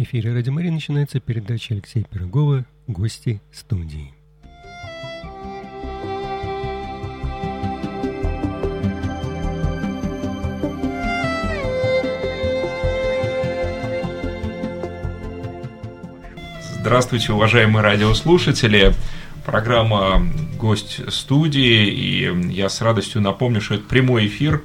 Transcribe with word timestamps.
эфире 0.00 0.32
«Радио 0.32 0.52
Мария» 0.52 0.70
начинается 0.70 1.18
передача 1.18 1.74
Алексея 1.74 2.04
Пирогова 2.04 2.64
«Гости 2.86 3.42
студии». 3.52 4.14
Здравствуйте, 16.80 17.32
уважаемые 17.32 17.82
радиослушатели. 17.82 18.94
Программа 19.44 20.22
«Гость 20.56 21.12
студии», 21.12 21.88
и 21.88 22.52
я 22.52 22.68
с 22.68 22.80
радостью 22.80 23.20
напомню, 23.20 23.60
что 23.60 23.74
это 23.74 23.82
прямой 23.84 24.28
эфир 24.28 24.62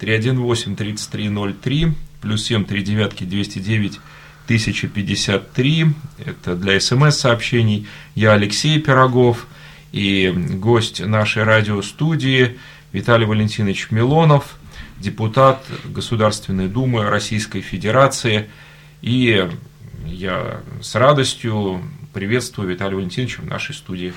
318-3303, 0.00 1.92
плюс 2.20 2.44
7 2.44 2.64
3 2.64 2.82
девятки 2.82 3.22
209 3.22 4.00
1053, 4.56 5.86
это 6.26 6.54
для 6.56 6.78
смс-сообщений. 6.80 7.86
Я 8.14 8.32
Алексей 8.32 8.78
Пирогов 8.80 9.46
и 9.92 10.32
гость 10.34 11.04
нашей 11.04 11.44
радиостудии 11.44 12.58
Виталий 12.92 13.26
Валентинович 13.26 13.90
Милонов, 13.90 14.56
депутат 14.98 15.64
Государственной 15.84 16.68
Думы 16.68 17.08
Российской 17.08 17.60
Федерации 17.60 18.48
и 19.02 19.48
я 20.06 20.60
с 20.80 20.94
радостью 20.94 21.82
приветствую 22.12 22.68
Виталия 22.68 22.96
Валентиновича 22.96 23.42
в 23.42 23.46
нашей 23.46 23.74
студии. 23.74 24.14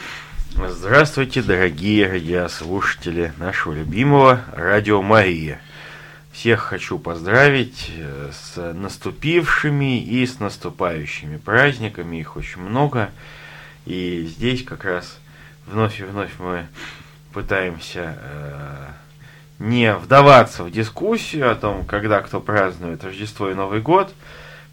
Здравствуйте, 0.55 1.41
дорогие 1.41 2.07
радиослушатели 2.07 3.34
нашего 3.38 3.73
любимого 3.73 4.41
Радио 4.54 5.02
Мария. 5.02 5.59
Всех 6.35 6.59
хочу 6.59 6.99
поздравить 6.99 7.89
э, 7.98 8.30
с 8.34 8.73
наступившими 8.73 10.03
и 10.03 10.26
с 10.26 10.41
наступающими 10.41 11.38
праздниками, 11.38 12.17
их 12.17 12.35
очень 12.35 12.59
много. 12.59 13.09
И 13.85 14.26
здесь 14.30 14.62
как 14.65 14.84
раз 14.84 15.18
вновь 15.65 16.01
и 16.01 16.04
вновь 16.04 16.32
мы 16.37 16.68
пытаемся 17.32 18.18
э, 18.21 18.87
не 19.60 19.95
вдаваться 19.95 20.65
в 20.65 20.71
дискуссию 20.71 21.49
о 21.49 21.55
том, 21.55 21.85
когда 21.85 22.20
кто 22.20 22.41
празднует 22.41 23.05
Рождество 23.05 23.49
и 23.49 23.54
Новый 23.54 23.79
год– 23.79 24.13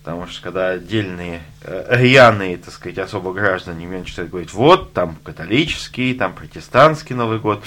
Потому 0.02 0.26
что 0.26 0.42
когда 0.42 0.70
отдельные 0.70 1.42
э, 1.62 1.86
рьяные, 1.90 2.56
так 2.56 2.74
сказать, 2.74 2.98
особо 2.98 3.32
граждане 3.32 3.86
мне 3.86 3.98
начинают 3.98 4.32
говорить, 4.32 4.52
вот, 4.52 4.92
там 4.92 5.16
католический, 5.22 6.12
там 6.14 6.32
протестантский 6.32 7.14
Новый 7.14 7.38
год, 7.38 7.62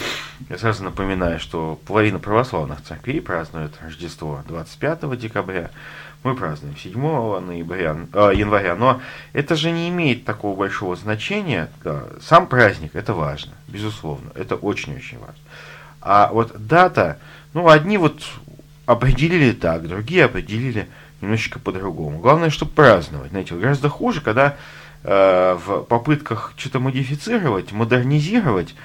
я 0.50 0.58
сразу 0.58 0.84
напоминаю, 0.84 1.40
что 1.40 1.80
половина 1.88 2.20
православных 2.20 2.84
церквей 2.84 3.22
празднует 3.22 3.72
Рождество 3.82 4.44
25 4.50 5.18
декабря, 5.18 5.72
мы 6.24 6.36
празднуем 6.36 6.76
7 6.76 7.40
ноября, 7.40 7.96
э, 8.12 8.32
января, 8.36 8.76
но 8.76 9.00
это 9.32 9.56
же 9.56 9.72
не 9.72 9.88
имеет 9.88 10.26
такого 10.26 10.58
большого 10.58 10.98
значения. 10.98 11.70
Да, 11.86 12.04
сам 12.20 12.48
праздник, 12.48 12.96
это 12.96 13.14
важно, 13.14 13.54
безусловно, 13.70 14.32
это 14.36 14.56
очень-очень 14.56 15.20
важно. 15.20 15.36
А 16.02 16.30
вот 16.34 16.52
дата, 16.68 17.18
ну, 17.54 17.70
одни 17.70 17.98
вот 17.98 18.22
определили 18.86 19.54
так, 19.54 19.88
другие 19.88 20.26
определили 20.26 20.82
так 20.82 20.90
немножечко 21.22 21.60
по-другому. 21.60 22.20
Главное, 22.20 22.50
чтобы 22.50 22.72
праздновать. 22.72 23.32
Знаете, 23.32 23.56
гораздо 23.56 23.90
хуже, 23.90 24.22
когда 24.22 24.58
э, 25.04 25.58
в 25.66 25.84
попытках 25.84 26.54
что-то 26.58 26.80
модифицировать, 26.80 27.72
модернизировать, 27.72 28.76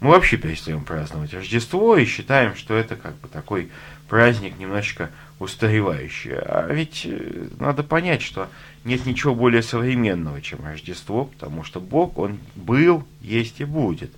мы 0.00 0.10
вообще 0.10 0.38
перестаем 0.38 0.84
праздновать 0.84 1.34
Рождество 1.34 1.96
и 1.96 2.06
считаем, 2.06 2.56
что 2.56 2.74
это 2.74 2.96
как 2.96 3.16
бы 3.16 3.28
такой 3.28 3.70
праздник 4.08 4.58
немножечко 4.58 5.10
устаревающий. 5.38 6.34
А 6.34 6.66
ведь 6.72 7.02
э, 7.04 7.48
надо 7.58 7.82
понять, 7.82 8.22
что 8.22 8.48
нет 8.84 9.04
ничего 9.04 9.34
более 9.34 9.62
современного, 9.62 10.40
чем 10.40 10.64
Рождество, 10.64 11.26
потому 11.26 11.64
что 11.64 11.80
Бог, 11.80 12.18
Он 12.18 12.38
был, 12.56 13.04
есть 13.20 13.60
и 13.60 13.64
будет. 13.64 14.10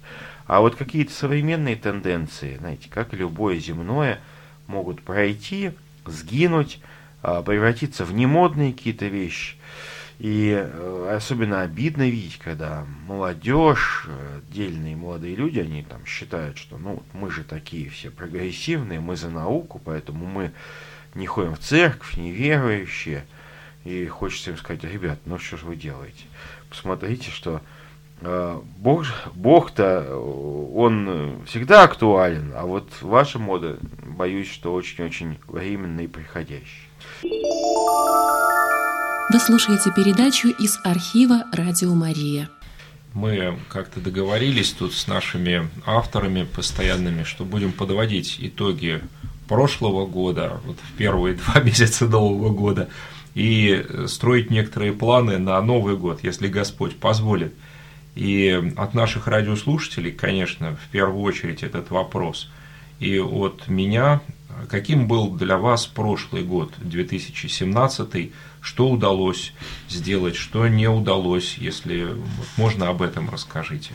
А 0.47 0.61
вот 0.61 0.77
какие-то 0.77 1.13
современные 1.13 1.77
тенденции, 1.77 2.57
знаете, 2.59 2.89
как 2.91 3.13
любое 3.13 3.59
земное, 3.59 4.21
могут 4.67 5.03
пройти, 5.03 5.73
сгинуть, 6.07 6.81
превратиться 7.23 8.05
в 8.05 8.13
немодные 8.13 8.73
какие-то 8.73 9.07
вещи. 9.07 9.57
И 10.23 10.53
э, 10.53 11.15
особенно 11.17 11.63
обидно 11.63 12.09
видеть, 12.09 12.39
когда 12.39 12.87
молодежь, 13.09 14.07
отдельные 14.39 14.95
молодые 14.95 15.35
люди, 15.35 15.59
они 15.59 15.83
там 15.83 16.07
считают, 16.07 16.59
что 16.59 16.79
ну 16.79 17.03
мы 17.13 17.29
же 17.29 17.43
такие 17.43 17.91
все 17.91 18.09
прогрессивные, 18.11 19.01
мы 19.01 19.17
за 19.17 19.31
науку, 19.31 19.81
поэтому 19.85 20.27
мы 20.27 20.53
не 21.17 21.27
ходим 21.27 21.57
в 21.57 21.59
церковь, 21.59 22.17
не 22.17 22.31
верующие. 22.31 23.25
И 23.85 24.07
хочется 24.07 24.51
им 24.51 24.59
сказать, 24.59 24.85
ребят, 24.85 25.19
ну 25.27 25.41
что 25.41 25.57
же 25.57 25.67
вы 25.67 25.75
делаете? 25.75 26.25
Посмотрите, 26.69 27.33
что 27.33 27.61
э, 28.21 28.61
Бог, 28.77 29.07
Бог-то, 29.35 30.17
он 30.17 31.43
всегда 31.47 31.83
актуален, 31.83 32.53
а 32.55 32.65
вот 32.65 32.89
ваша 33.01 33.41
мода, 33.41 33.77
боюсь, 34.07 34.53
что 34.53 34.73
очень-очень 34.73 35.39
временная 35.49 36.05
и 36.05 36.07
приходящая. 36.07 36.92
Вы 37.23 37.31
слушаете 39.39 39.93
передачу 39.95 40.49
из 40.49 40.81
архива 40.83 41.45
«Радио 41.53 41.95
Мария». 41.95 42.49
Мы 43.15 43.61
как-то 43.69 44.01
договорились 44.01 44.73
тут 44.73 44.93
с 44.93 45.07
нашими 45.07 45.69
авторами 45.87 46.43
постоянными, 46.43 47.23
что 47.23 47.45
будем 47.45 47.71
подводить 47.71 48.39
итоги 48.41 49.01
прошлого 49.47 50.05
года, 50.05 50.61
вот 50.67 50.79
в 50.79 50.97
первые 50.97 51.35
два 51.47 51.61
месяца 51.61 52.07
Нового 52.09 52.51
года, 52.51 52.89
и 53.35 53.87
строить 54.09 54.51
некоторые 54.51 54.93
планы 54.93 55.39
на 55.39 55.63
Новый 55.63 55.97
год, 55.97 56.25
если 56.25 56.49
Господь 56.49 56.97
позволит. 56.97 57.55
И 58.17 58.73
от 58.77 58.95
наших 58.95 59.29
радиослушателей, 59.29 60.11
конечно, 60.11 60.75
в 60.75 60.89
первую 60.91 61.23
очередь 61.23 61.63
этот 61.63 61.91
вопрос. 61.91 62.51
И 62.99 63.21
от 63.21 63.69
меня 63.69 64.23
Каким 64.69 65.09
был 65.09 65.31
для 65.31 65.59
вас 65.59 65.87
прошлый 65.87 66.43
год, 66.43 66.73
2017? 66.79 68.33
Что 68.61 68.89
удалось 68.89 69.53
сделать, 69.89 70.37
что 70.37 70.69
не 70.69 70.89
удалось, 70.89 71.57
если 71.59 72.17
можно 72.57 72.89
об 72.89 73.03
этом 73.03 73.31
расскажите? 73.31 73.93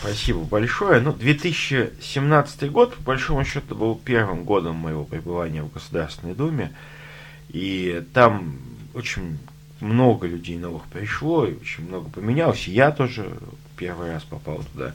Спасибо 0.00 0.40
большое. 0.40 1.00
Ну, 1.00 1.12
2017 1.12 2.70
год, 2.70 2.94
по 2.94 3.02
большому 3.02 3.44
счету, 3.44 3.74
был 3.74 3.94
первым 3.94 4.44
годом 4.44 4.76
моего 4.76 5.04
пребывания 5.04 5.62
в 5.62 5.72
Государственной 5.72 6.34
Думе. 6.34 6.74
И 7.48 8.04
там 8.12 8.58
очень 8.92 9.38
много 9.80 10.26
людей 10.26 10.58
новых 10.58 10.84
пришло, 10.84 11.46
и 11.46 11.54
очень 11.54 11.86
много 11.88 12.10
поменялось. 12.10 12.68
И 12.68 12.72
я 12.72 12.90
тоже 12.90 13.30
первый 13.76 14.12
раз 14.12 14.22
попал 14.24 14.62
туда. 14.72 14.94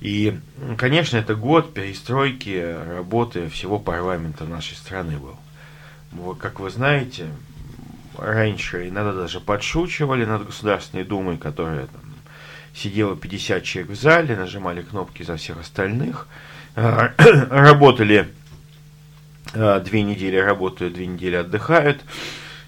И, 0.00 0.38
конечно, 0.76 1.16
это 1.16 1.34
год 1.34 1.74
перестройки 1.74 2.76
работы 2.96 3.48
всего 3.48 3.78
парламента 3.78 4.44
нашей 4.44 4.76
страны 4.76 5.18
был. 5.18 6.34
Как 6.36 6.60
вы 6.60 6.70
знаете, 6.70 7.26
раньше 8.16 8.88
иногда 8.88 9.12
даже 9.12 9.40
подшучивали 9.40 10.24
над 10.24 10.46
Государственной 10.46 11.04
Думой, 11.04 11.36
которая 11.36 11.86
там, 11.86 12.02
сидела 12.74 13.16
50 13.16 13.64
человек 13.64 13.92
в 13.92 14.00
зале, 14.00 14.36
нажимали 14.36 14.82
кнопки 14.82 15.22
за 15.22 15.36
всех 15.36 15.58
остальных, 15.58 16.28
работали 16.76 18.28
а, 19.54 19.80
две 19.80 20.02
недели 20.02 20.36
работают, 20.36 20.94
две 20.94 21.06
недели 21.06 21.36
отдыхают. 21.36 22.02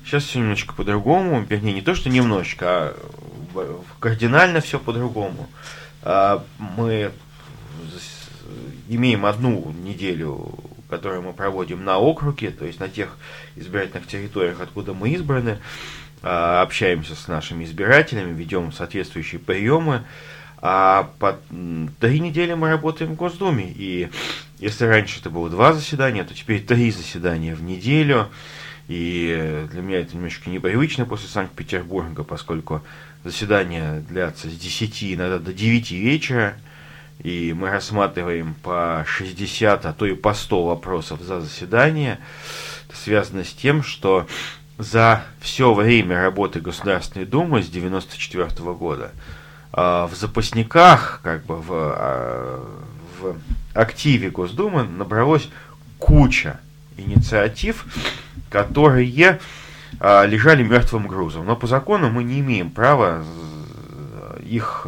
Сейчас 0.05 0.25
все 0.25 0.39
немножечко 0.39 0.75
по-другому, 0.75 1.45
вернее, 1.49 1.75
не 1.75 1.83
то, 1.83 1.95
что 1.95 2.09
немножечко, 2.09 2.67
а 2.67 3.83
кардинально 4.01 4.61
все 4.61 4.79
по-другому. 4.79 5.49
А, 6.03 6.45
мы 6.59 7.13
имеем 8.89 9.27
одну 9.27 9.73
неделю, 9.73 10.55
которую 10.89 11.23
мы 11.23 11.33
проводим 11.33 11.85
на 11.85 11.99
округе, 11.99 12.51
то 12.51 12.65
есть 12.65 12.81
на 12.81 12.89
тех 12.89 13.17
избирательных 13.57 14.07
территориях, 14.07 14.61
откуда 14.61 14.93
мы 14.93 15.11
избраны, 15.11 15.59
а, 16.23 16.63
общаемся 16.63 17.15
с 17.15 17.29
нашими 17.29 17.65
избирателями, 17.65 18.37
ведем 18.37 18.73
соответствующие 18.73 19.39
приемы, 19.41 20.05
а 20.63 21.11
по 21.19 21.39
три 22.01 22.21
недели 22.21 22.55
мы 22.55 22.69
работаем 22.69 23.13
в 23.13 23.17
Госдуме. 23.17 23.73
И 23.75 24.11
если 24.59 24.85
раньше 24.85 25.21
это 25.21 25.31
было 25.31 25.49
два 25.49 25.73
заседания, 25.73 26.25
то 26.25 26.35
теперь 26.35 26.63
три 26.63 26.91
заседания 26.91 27.55
в 27.55 27.63
неделю. 27.63 28.29
И 28.89 29.67
для 29.71 29.83
меня 29.83 30.01
это 30.01 30.17
немножко 30.17 30.51
непривычно 30.51 31.07
после 31.07 31.29
Санкт-Петербурга, 31.29 32.25
поскольку 32.25 32.83
заседания 33.25 34.05
длятся 34.09 34.49
с 34.49 34.57
10, 34.57 35.15
иногда 35.15 35.39
до 35.39 35.53
9 35.53 35.93
вечера, 35.93 36.57
и 37.23 37.55
мы 37.57 37.71
рассматриваем 37.71 38.55
по 38.55 39.05
60, 39.07 39.87
а 39.87 39.93
то 39.93 40.07
и 40.07 40.15
по 40.15 40.35
100 40.35 40.65
вопросов 40.65 41.21
за 41.21 41.41
заседание. 41.41 42.19
Это 42.89 42.97
связано 42.97 43.45
с 43.45 43.53
тем, 43.53 43.83
что 43.83 44.27
за 44.77 45.25
все 45.41 45.73
время 45.73 46.21
работы 46.23 46.61
Государственной 46.61 47.27
Думы 47.27 47.63
с 47.63 47.69
1994 47.69 48.73
года 48.75 49.13
в 49.73 50.11
запасниках, 50.15 51.21
как 51.23 51.45
бы 51.45 51.57
в, 51.57 51.69
а, 51.71 52.67
в 53.21 53.37
активе 53.75 54.31
Госдумы 54.31 54.83
набралось 54.83 55.49
куча 55.99 56.59
инициатив, 56.97 57.85
которые 58.49 59.39
а, 60.01 60.25
лежали 60.25 60.63
мертвым 60.63 61.07
грузом. 61.07 61.47
Но 61.47 61.57
по 61.57 61.67
закону 61.67 62.11
мы 62.11 62.25
не 62.25 62.41
имеем 62.41 62.71
права 62.71 63.25
их 64.43 64.87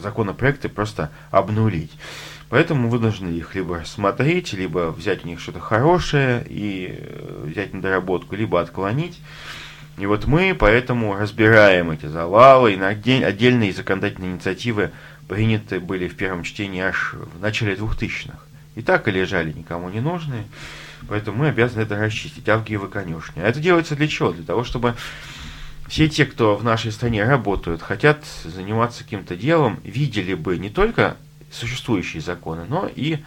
законопроекты 0.00 0.70
просто 0.70 1.10
обнулить. 1.30 1.92
Поэтому 2.48 2.82
мы 2.82 2.88
вынуждены 2.88 3.30
их 3.30 3.54
либо 3.54 3.82
смотреть, 3.84 4.54
либо 4.54 4.90
взять 4.90 5.24
у 5.24 5.28
них 5.28 5.40
что-то 5.40 5.60
хорошее 5.60 6.46
и 6.48 7.12
взять 7.42 7.74
на 7.74 7.82
доработку, 7.82 8.36
либо 8.36 8.60
отклонить. 8.60 9.20
И 9.98 10.04
вот 10.04 10.26
мы 10.26 10.54
поэтому 10.58 11.16
разбираем 11.16 11.90
эти 11.90 12.06
завалы, 12.06 12.74
и 12.74 12.80
отдельные 12.80 13.72
законодательные 13.72 14.32
инициативы 14.32 14.90
приняты 15.26 15.80
были 15.80 16.06
в 16.06 16.16
первом 16.16 16.42
чтении 16.42 16.82
аж 16.82 17.14
в 17.14 17.40
начале 17.40 17.74
2000-х. 17.74 18.38
И 18.74 18.82
так 18.82 19.08
и 19.08 19.10
лежали 19.10 19.52
никому 19.52 19.88
не 19.88 20.00
нужные, 20.00 20.44
поэтому 21.08 21.38
мы 21.38 21.48
обязаны 21.48 21.82
это 21.82 21.96
расчистить, 21.96 22.48
авгиевы 22.48 22.88
конюшни. 22.88 23.40
А 23.40 23.48
это 23.48 23.58
делается 23.58 23.96
для 23.96 24.06
чего? 24.06 24.32
Для 24.32 24.44
того, 24.44 24.64
чтобы 24.64 24.96
все 25.88 26.08
те, 26.08 26.26
кто 26.26 26.56
в 26.56 26.64
нашей 26.64 26.92
стране 26.92 27.24
работают, 27.24 27.80
хотят 27.80 28.24
заниматься 28.44 29.02
каким-то 29.02 29.34
делом, 29.34 29.80
видели 29.82 30.34
бы 30.34 30.58
не 30.58 30.68
только 30.68 31.16
существующие 31.50 32.20
законы, 32.20 32.66
но 32.68 32.90
и 32.94 33.18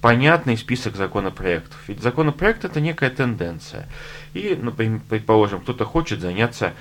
понятный 0.00 0.56
список 0.56 0.96
законопроектов. 0.96 1.76
Ведь 1.88 2.02
законопроект 2.02 2.64
это 2.64 2.80
некая 2.80 3.10
тенденция. 3.10 3.88
И, 4.34 4.56
например, 4.60 5.00
предположим, 5.08 5.60
кто-то 5.60 5.84
хочет 5.84 6.20
заняться, 6.20 6.74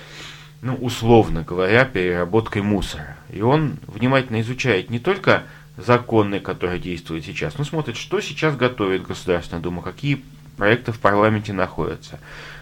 ну, 0.62 0.76
условно 0.76 1.44
говоря, 1.44 1.86
переработкой 1.86 2.62
мусора. 2.62 3.18
И 3.30 3.42
он 3.42 3.78
внимательно 3.88 4.42
изучает 4.42 4.90
не 4.90 5.00
только 5.00 5.44
законы, 5.78 6.40
которые 6.40 6.80
действуют 6.80 7.26
сейчас, 7.26 7.58
но 7.58 7.64
смотрит, 7.64 7.98
что 7.98 8.20
сейчас 8.22 8.56
готовит 8.56 9.06
Государственная 9.06 9.62
Дума, 9.62 9.82
какие 9.82 10.24
проекты 10.58 10.92
в 10.92 11.00
парламенте 11.00 11.54
находятся. 11.54 12.20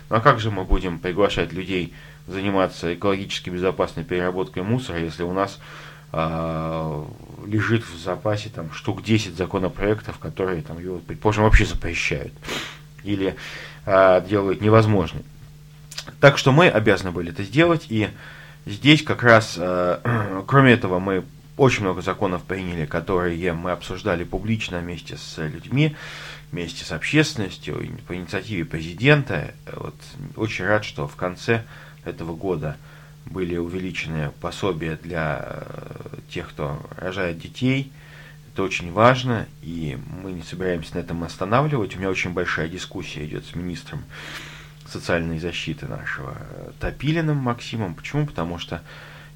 Ну 0.10 0.18
а 0.18 0.22
как 0.22 0.40
же 0.40 0.52
мы 0.52 0.64
будем 0.64 1.00
приглашать 1.00 1.54
людей 1.54 1.94
заниматься 2.28 2.94
экологически 2.94 3.50
безопасной 3.50 4.04
переработкой 4.04 4.64
мусора, 4.64 5.00
если 5.00 5.24
у 5.24 5.34
нас 5.34 5.60
лежит 6.14 7.84
в 7.86 7.98
запасе 7.98 8.50
там 8.50 8.72
штук 8.72 9.04
10 9.04 9.36
законопроектов, 9.36 10.18
которые 10.18 10.62
там 10.62 10.80
его, 10.80 11.00
предположим, 11.00 11.44
вообще 11.44 11.66
запрещают 11.66 12.34
или 13.04 13.36
э, 13.86 14.26
делают 14.28 14.62
невозможным. 14.62 15.24
Так 16.20 16.38
что 16.38 16.52
мы 16.52 16.68
обязаны 16.68 17.12
были 17.12 17.32
это 17.32 17.44
сделать, 17.44 17.86
и 17.90 18.10
здесь 18.66 19.04
как 19.04 19.24
раз, 19.24 19.56
э, 19.58 20.44
кроме 20.48 20.74
этого, 20.74 21.00
мы 21.00 21.24
очень 21.58 21.84
много 21.84 22.02
законов 22.02 22.44
приняли, 22.44 22.86
которые 22.86 23.54
мы 23.54 23.72
обсуждали 23.72 24.24
публично 24.24 24.80
вместе 24.80 25.18
с 25.18 25.38
людьми, 25.38 25.96
вместе 26.52 26.84
с 26.84 26.92
общественностью, 26.92 27.82
по 28.08 28.16
инициативе 28.16 28.66
президента. 28.66 29.54
Вот, 29.72 29.96
очень 30.36 30.66
рад, 30.66 30.84
что 30.84 31.08
в 31.08 31.16
конце 31.16 31.64
этого 32.04 32.36
года 32.36 32.78
были 33.26 33.58
увеличены 33.58 34.32
пособия 34.40 34.98
для 35.02 35.44
э, 35.44 36.18
тех, 36.30 36.50
кто 36.50 36.80
рожает 36.98 37.40
детей. 37.40 37.92
Это 38.54 38.64
очень 38.64 38.92
важно, 38.92 39.48
и 39.62 39.98
мы 40.22 40.32
не 40.32 40.44
собираемся 40.44 40.96
на 40.96 41.00
этом 41.00 41.24
останавливать. 41.24 41.96
У 41.96 42.00
меня 42.00 42.10
очень 42.10 42.32
большая 42.32 42.70
дискуссия 42.70 43.26
идет 43.26 43.46
с 43.46 43.56
министром 43.56 44.04
социальной 44.88 45.40
защиты 45.40 45.88
нашего 45.88 46.36
э, 46.38 46.72
Топилиным 46.80 47.38
Максимом. 47.38 47.96
Почему? 47.96 48.28
Потому 48.28 48.60
что 48.60 48.82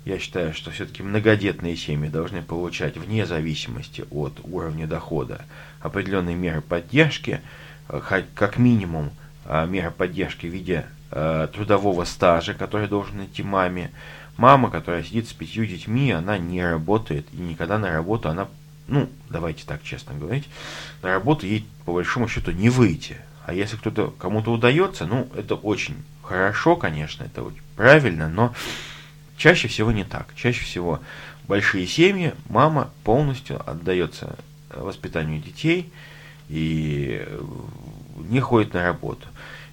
я 0.05 0.19
считаю, 0.19 0.53
что 0.53 0.71
все-таки 0.71 1.03
многодетные 1.03 1.75
семьи 1.75 2.09
должны 2.09 2.41
получать 2.41 2.95
вне 2.95 3.25
зависимости 3.25 4.05
от 4.11 4.39
уровня 4.43 4.87
дохода 4.87 5.45
определенные 5.81 6.35
меры 6.35 6.61
поддержки, 6.61 7.41
э, 7.89 8.21
как 8.35 8.57
минимум 8.57 9.11
меры 9.67 9.89
поддержки 9.89 10.45
в 10.45 10.53
виде 10.53 10.85
э, 11.11 11.47
трудового 11.53 12.03
стажа, 12.05 12.53
который 12.53 12.87
должен 12.87 13.23
идти 13.23 13.43
маме. 13.43 13.91
Мама, 14.37 14.69
которая 14.69 15.03
сидит 15.03 15.27
с 15.27 15.33
пятью 15.33 15.65
детьми, 15.65 16.11
она 16.11 16.37
не 16.37 16.63
работает, 16.63 17.27
и 17.33 17.37
никогда 17.37 17.77
на 17.77 17.91
работу 17.91 18.29
она, 18.29 18.47
ну, 18.87 19.09
давайте 19.29 19.65
так 19.65 19.83
честно 19.83 20.13
говорить, 20.13 20.47
на 21.01 21.11
работу 21.11 21.45
ей 21.45 21.67
по 21.85 21.93
большому 21.93 22.27
счету 22.29 22.51
не 22.51 22.69
выйти. 22.69 23.17
А 23.45 23.53
если 23.53 23.75
кто-то 23.75 24.13
кому-то 24.17 24.51
удается, 24.53 25.05
ну, 25.05 25.27
это 25.35 25.55
очень 25.55 25.95
хорошо, 26.23 26.75
конечно, 26.75 27.23
это 27.23 27.43
очень 27.43 27.61
правильно, 27.75 28.29
но 28.29 28.53
чаще 29.35 29.67
всего 29.67 29.91
не 29.91 30.03
так. 30.03 30.27
Чаще 30.35 30.63
всего 30.63 31.01
большие 31.47 31.87
семьи, 31.87 32.33
мама 32.47 32.91
полностью 33.03 33.59
отдается 33.69 34.37
воспитанию 34.69 35.41
детей 35.41 35.91
и 36.47 37.27
не 38.29 38.39
ходит 38.39 38.73
на 38.73 38.83
работу. 38.83 39.27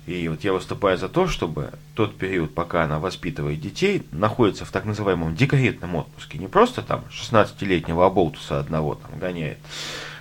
И 0.06 0.28
вот 0.28 0.44
я 0.44 0.52
выступаю 0.52 0.96
за 0.98 1.08
то, 1.08 1.26
чтобы 1.26 1.72
тот 1.94 2.16
период, 2.16 2.54
пока 2.54 2.84
она 2.84 3.00
воспитывает 3.00 3.60
детей, 3.60 4.06
находится 4.12 4.64
в 4.64 4.70
так 4.70 4.84
называемом 4.84 5.34
декретном 5.34 5.96
отпуске. 5.96 6.38
Не 6.38 6.46
просто 6.46 6.82
там 6.82 7.04
16-летнего 7.10 8.06
оболтуса 8.06 8.60
одного 8.60 8.94
там 8.94 9.18
гоняет, 9.18 9.58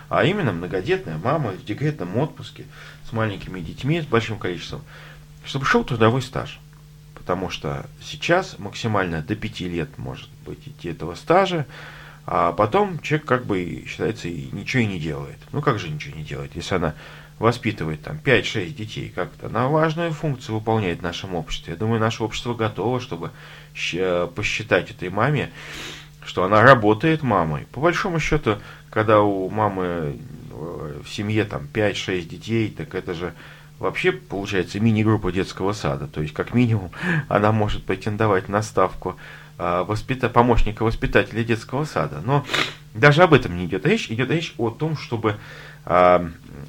а 0.10 0.24
именно 0.24 0.52
многодетная 0.52 1.20
мама 1.20 1.52
в 1.52 1.64
декретном 1.64 2.18
отпуске 2.18 2.66
с 3.08 3.14
маленькими 3.14 3.60
детьми, 3.60 4.02
с 4.02 4.06
большим 4.06 4.40
количеством, 4.40 4.82
чтобы 5.44 5.66
шел 5.66 5.84
трудовой 5.84 6.24
стаж. 6.24 6.60
Потому 7.14 7.50
что 7.50 7.86
сейчас 8.02 8.58
максимально 8.58 9.22
до 9.22 9.36
5 9.36 9.62
лет 9.62 9.98
может 9.98 10.30
быть 10.46 10.68
идти 10.68 10.90
этого 10.90 11.14
стажа, 11.14 11.68
а 12.26 12.54
потом 12.54 13.00
человек 13.00 13.28
как 13.28 13.46
бы 13.46 13.84
считается 13.88 14.28
и 14.28 14.50
ничего 14.52 14.82
и 14.82 14.88
не 14.88 15.00
делает. 15.00 15.38
Ну 15.52 15.62
как 15.62 15.78
же 15.78 15.90
ничего 15.90 16.18
не 16.18 16.24
делает, 16.24 16.56
если 16.56 16.76
она 16.76 16.96
воспитывает 17.40 18.02
там 18.02 18.18
5-6 18.24 18.70
детей, 18.70 19.12
как-то 19.14 19.48
она 19.48 19.68
важную 19.68 20.12
функцию 20.12 20.56
выполняет 20.56 21.00
в 21.00 21.04
нашем 21.04 21.36
обществе. 21.36 21.74
Я 21.74 21.80
думаю, 21.80 22.00
наше 22.00 22.24
общество 22.24 22.54
готово, 22.54 23.00
чтобы 23.00 23.32
посчитать 24.36 24.92
этой 24.92 25.10
маме, 25.10 25.52
что 26.26 26.44
она 26.44 26.62
работает 26.62 27.24
мамой. 27.24 27.68
По 27.72 27.82
большому 27.82 28.20
счету, 28.20 28.58
когда 28.90 29.22
у 29.22 29.50
мамы 29.50 30.18
э, 30.52 31.02
в 31.04 31.10
семье 31.10 31.44
там 31.44 31.68
5-6 31.72 32.24
детей, 32.24 32.70
так 32.70 32.96
это 32.96 33.14
же 33.14 33.34
вообще 33.80 34.12
получается 34.12 34.80
мини-группа 34.80 35.32
детского 35.32 35.74
сада. 35.74 36.08
То 36.08 36.22
есть, 36.22 36.34
как 36.34 36.54
минимум, 36.54 36.92
она 37.28 37.52
может 37.52 37.84
претендовать 37.84 38.50
на 38.50 38.64
ставку 38.64 39.18
э, 39.60 39.84
воспита 39.86 40.30
помощника 40.30 40.84
воспитателя 40.84 41.44
детского 41.44 41.86
сада. 41.86 42.22
Но 42.26 42.44
даже 42.96 43.22
об 43.22 43.34
этом 43.34 43.58
не 43.58 43.66
идет 43.66 43.86
речь. 43.86 44.10
Идет 44.10 44.32
речь 44.32 44.56
о 44.58 44.72
том, 44.72 44.98
чтобы 44.98 45.38
а, 45.86 46.28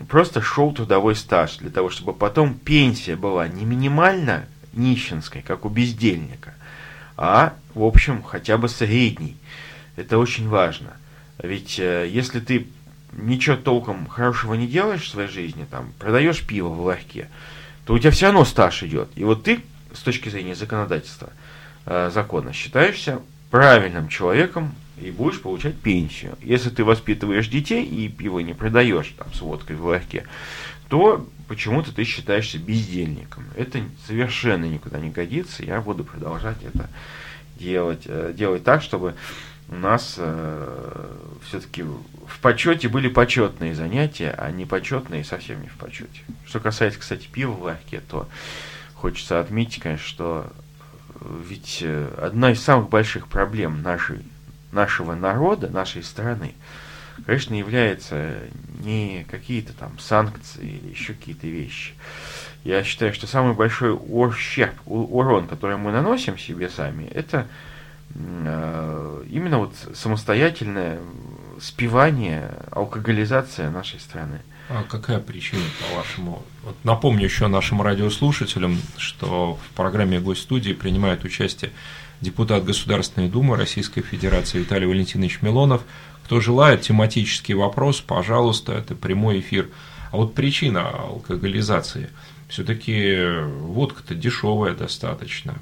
просто 0.08 0.40
шел 0.40 0.72
трудовой 0.72 1.16
стаж, 1.16 1.56
для 1.56 1.70
того, 1.70 1.90
чтобы 1.90 2.12
потом 2.12 2.54
пенсия 2.54 3.16
была 3.16 3.48
не 3.48 3.64
минимально 3.64 4.46
нищенской, 4.72 5.42
как 5.42 5.64
у 5.64 5.68
бездельника, 5.68 6.54
а, 7.16 7.54
в 7.74 7.82
общем, 7.82 8.22
хотя 8.22 8.58
бы 8.58 8.68
средней. 8.68 9.36
Это 9.96 10.18
очень 10.18 10.48
важно. 10.48 10.96
Ведь 11.38 11.78
э, 11.78 12.08
если 12.10 12.40
ты 12.40 12.66
ничего 13.12 13.56
толком 13.56 14.06
хорошего 14.06 14.54
не 14.54 14.66
делаешь 14.66 15.04
в 15.04 15.10
своей 15.10 15.28
жизни, 15.28 15.66
там, 15.70 15.92
продаешь 15.98 16.46
пиво 16.46 16.68
в 16.68 16.80
ларьке, 16.80 17.28
то 17.86 17.94
у 17.94 17.98
тебя 17.98 18.10
все 18.10 18.26
равно 18.26 18.44
стаж 18.44 18.82
идет. 18.82 19.08
И 19.14 19.24
вот 19.24 19.44
ты, 19.44 19.62
с 19.94 20.00
точки 20.00 20.28
зрения 20.28 20.54
законодательства, 20.54 21.30
э, 21.86 22.10
закона, 22.12 22.52
считаешься 22.52 23.20
правильным 23.50 24.08
человеком, 24.08 24.74
и 25.00 25.10
будешь 25.10 25.40
получать 25.40 25.76
пенсию. 25.76 26.38
Если 26.42 26.70
ты 26.70 26.84
воспитываешь 26.84 27.48
детей 27.48 27.84
и 27.84 28.08
пиво 28.08 28.38
не 28.40 28.54
продаешь 28.54 29.14
там 29.18 29.32
с 29.34 29.40
водкой 29.40 29.76
в 29.76 29.84
ларьке, 29.84 30.26
то 30.88 31.28
почему-то 31.48 31.94
ты 31.94 32.04
считаешься 32.04 32.58
бездельником. 32.58 33.44
Это 33.56 33.80
совершенно 34.06 34.64
никуда 34.64 34.98
не 34.98 35.10
годится. 35.10 35.64
Я 35.64 35.80
буду 35.80 36.04
продолжать 36.04 36.62
это 36.62 36.88
делать, 37.58 38.02
э, 38.06 38.32
делать 38.34 38.64
так, 38.64 38.82
чтобы 38.82 39.14
у 39.68 39.74
нас 39.74 40.14
э, 40.16 41.16
все-таки 41.46 41.82
в 41.82 42.40
почете 42.40 42.88
были 42.88 43.08
почетные 43.08 43.74
занятия, 43.74 44.34
а 44.36 44.50
не 44.50 44.64
почетные 44.64 45.24
совсем 45.24 45.60
не 45.60 45.68
в 45.68 45.76
почете. 45.76 46.20
Что 46.46 46.60
касается, 46.60 47.00
кстати, 47.00 47.26
пива 47.30 47.52
в 47.52 47.62
ларьке, 47.62 48.00
то 48.08 48.28
хочется 48.94 49.40
отметить, 49.40 49.82
конечно, 49.82 50.06
что 50.06 50.52
ведь 51.20 51.80
э, 51.82 52.08
одна 52.18 52.52
из 52.52 52.62
самых 52.62 52.88
больших 52.88 53.28
проблем 53.28 53.82
нашей 53.82 54.24
нашего 54.72 55.14
народа, 55.14 55.68
нашей 55.68 56.02
страны, 56.02 56.54
конечно, 57.24 57.54
является 57.54 58.38
не 58.80 59.26
какие-то 59.30 59.72
там 59.72 59.98
санкции 59.98 60.64
или 60.64 60.90
еще 60.90 61.14
какие-то 61.14 61.46
вещи. 61.46 61.94
Я 62.64 62.82
считаю, 62.82 63.14
что 63.14 63.26
самый 63.26 63.54
большой 63.54 63.96
ущерб, 63.98 64.74
урон, 64.86 65.46
который 65.46 65.76
мы 65.76 65.92
наносим 65.92 66.36
себе 66.36 66.68
сами, 66.68 67.04
это 67.04 67.46
э, 68.14 69.24
именно 69.30 69.58
вот 69.58 69.74
самостоятельное 69.94 70.98
спивание, 71.60 72.50
алкоголизация 72.70 73.70
нашей 73.70 74.00
страны. 74.00 74.40
А 74.68 74.82
какая 74.82 75.20
причина, 75.20 75.62
по-вашему? 75.80 76.42
Вот 76.64 76.76
напомню 76.82 77.24
еще 77.24 77.46
нашим 77.46 77.82
радиослушателям, 77.82 78.80
что 78.96 79.54
в 79.54 79.76
программе 79.76 80.18
«Гость 80.18 80.42
студии» 80.42 80.72
принимает 80.72 81.24
участие 81.24 81.70
депутат 82.20 82.64
Государственной 82.64 83.28
Думы 83.28 83.56
Российской 83.56 84.02
Федерации 84.02 84.58
Виталий 84.58 84.86
Валентинович 84.86 85.40
Милонов. 85.42 85.82
Кто 86.24 86.40
желает 86.40 86.82
тематический 86.82 87.54
вопрос, 87.54 88.00
пожалуйста, 88.00 88.72
это 88.72 88.96
прямой 88.96 89.38
эфир. 89.38 89.68
А 90.10 90.16
вот 90.16 90.34
причина 90.34 90.88
алкоголизации. 90.88 92.10
Все-таки 92.48 93.16
водка-то 93.60 94.16
дешевая 94.16 94.74
достаточно. 94.74 95.56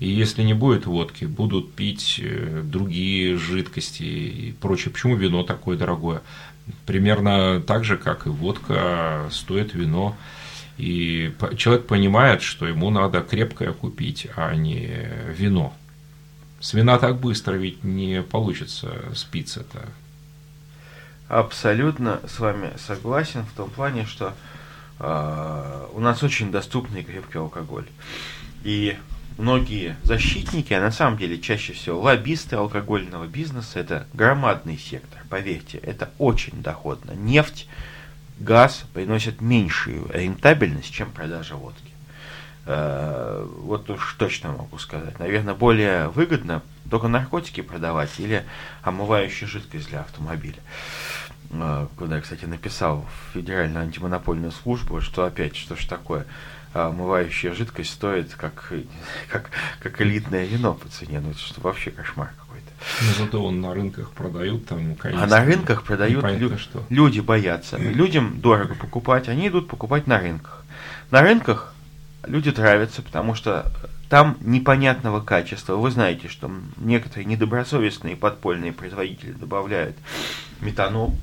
И 0.00 0.08
если 0.08 0.42
не 0.42 0.54
будет 0.54 0.86
водки, 0.86 1.26
будут 1.26 1.74
пить 1.74 2.18
э, 2.22 2.62
другие 2.64 3.36
жидкости 3.36 4.02
и 4.02 4.52
прочее. 4.52 4.92
Почему 4.92 5.14
вино 5.14 5.42
такое 5.42 5.76
дорогое? 5.76 6.22
Примерно 6.86 7.60
так 7.60 7.84
же, 7.84 7.98
как 7.98 8.26
и 8.26 8.30
водка, 8.30 9.28
стоит 9.30 9.74
вино. 9.74 10.16
И 10.78 11.34
человек 11.58 11.86
понимает, 11.86 12.40
что 12.40 12.66
ему 12.66 12.88
надо 12.88 13.20
крепкое 13.20 13.74
купить, 13.74 14.26
а 14.36 14.54
не 14.54 15.06
вино. 15.36 15.74
С 16.60 16.72
вина 16.72 16.98
так 16.98 17.20
быстро 17.20 17.56
ведь 17.56 17.84
не 17.84 18.22
получится 18.22 19.12
спиться-то. 19.14 19.86
Абсолютно 21.28 22.20
с 22.26 22.38
вами 22.38 22.72
согласен 22.78 23.44
в 23.44 23.52
том 23.52 23.68
плане, 23.68 24.06
что 24.06 24.32
э, 24.98 25.86
у 25.92 26.00
нас 26.00 26.22
очень 26.22 26.50
доступный 26.50 27.02
крепкий 27.02 27.38
алкоголь. 27.38 27.86
И 28.64 28.96
многие 29.40 29.96
защитники, 30.02 30.72
а 30.72 30.80
на 30.80 30.90
самом 30.90 31.18
деле 31.18 31.40
чаще 31.40 31.72
всего 31.72 32.00
лоббисты 32.00 32.56
алкогольного 32.56 33.26
бизнеса, 33.26 33.80
это 33.80 34.06
громадный 34.12 34.78
сектор, 34.78 35.20
поверьте, 35.28 35.78
это 35.78 36.10
очень 36.18 36.62
доходно. 36.62 37.12
Нефть, 37.12 37.66
газ 38.38 38.84
приносят 38.92 39.40
меньшую 39.40 40.10
рентабельность, 40.12 40.92
чем 40.92 41.10
продажа 41.10 41.56
водки. 41.56 41.90
Э, 42.66 43.46
вот 43.62 43.88
уж 43.90 44.14
точно 44.18 44.52
могу 44.52 44.78
сказать. 44.78 45.18
Наверное, 45.18 45.54
более 45.54 46.08
выгодно 46.08 46.62
только 46.90 47.08
наркотики 47.08 47.62
продавать 47.62 48.10
или 48.18 48.44
омывающую 48.82 49.48
жидкость 49.48 49.88
для 49.88 50.00
автомобиля. 50.00 50.58
Э, 51.50 51.86
куда 51.96 52.16
я, 52.16 52.22
кстати, 52.22 52.44
написал 52.44 53.06
в 53.06 53.34
Федеральную 53.34 53.82
антимонопольную 53.84 54.52
службу, 54.52 55.00
что 55.00 55.24
опять, 55.24 55.56
что 55.56 55.76
ж 55.76 55.84
такое, 55.86 56.26
омывающая 56.72 57.52
жидкость 57.54 57.90
стоит 57.92 58.34
как, 58.34 58.72
как, 59.28 59.50
как 59.80 60.00
элитное 60.00 60.44
вино 60.44 60.74
по 60.74 60.88
цене. 60.88 61.20
Ну, 61.20 61.30
это 61.30 61.38
что 61.38 61.60
вообще 61.60 61.90
кошмар 61.90 62.32
какой-то. 62.38 62.70
Но 63.06 63.24
зато 63.24 63.44
он 63.44 63.60
на 63.60 63.74
рынках 63.74 64.10
продают 64.10 64.66
там, 64.66 64.94
конечно. 64.96 65.24
А 65.24 65.26
на 65.26 65.44
рынках 65.44 65.82
продают 65.82 66.24
лю- 66.24 66.58
что. 66.58 66.84
люди 66.88 67.20
боятся. 67.20 67.76
Людям 67.76 68.40
дорого 68.40 68.74
покупать, 68.74 69.28
они 69.28 69.48
идут 69.48 69.68
покупать 69.68 70.06
на 70.06 70.18
рынках. 70.18 70.64
На 71.10 71.22
рынках 71.22 71.74
люди 72.26 72.52
травятся, 72.52 73.02
потому 73.02 73.34
что 73.34 73.70
там 74.10 74.36
непонятного 74.40 75.20
качества. 75.20 75.76
Вы 75.76 75.92
знаете, 75.92 76.26
что 76.26 76.50
некоторые 76.78 77.26
недобросовестные 77.26 78.16
подпольные 78.16 78.72
производители 78.72 79.30
добавляют 79.30 79.96
метанол 80.60 81.14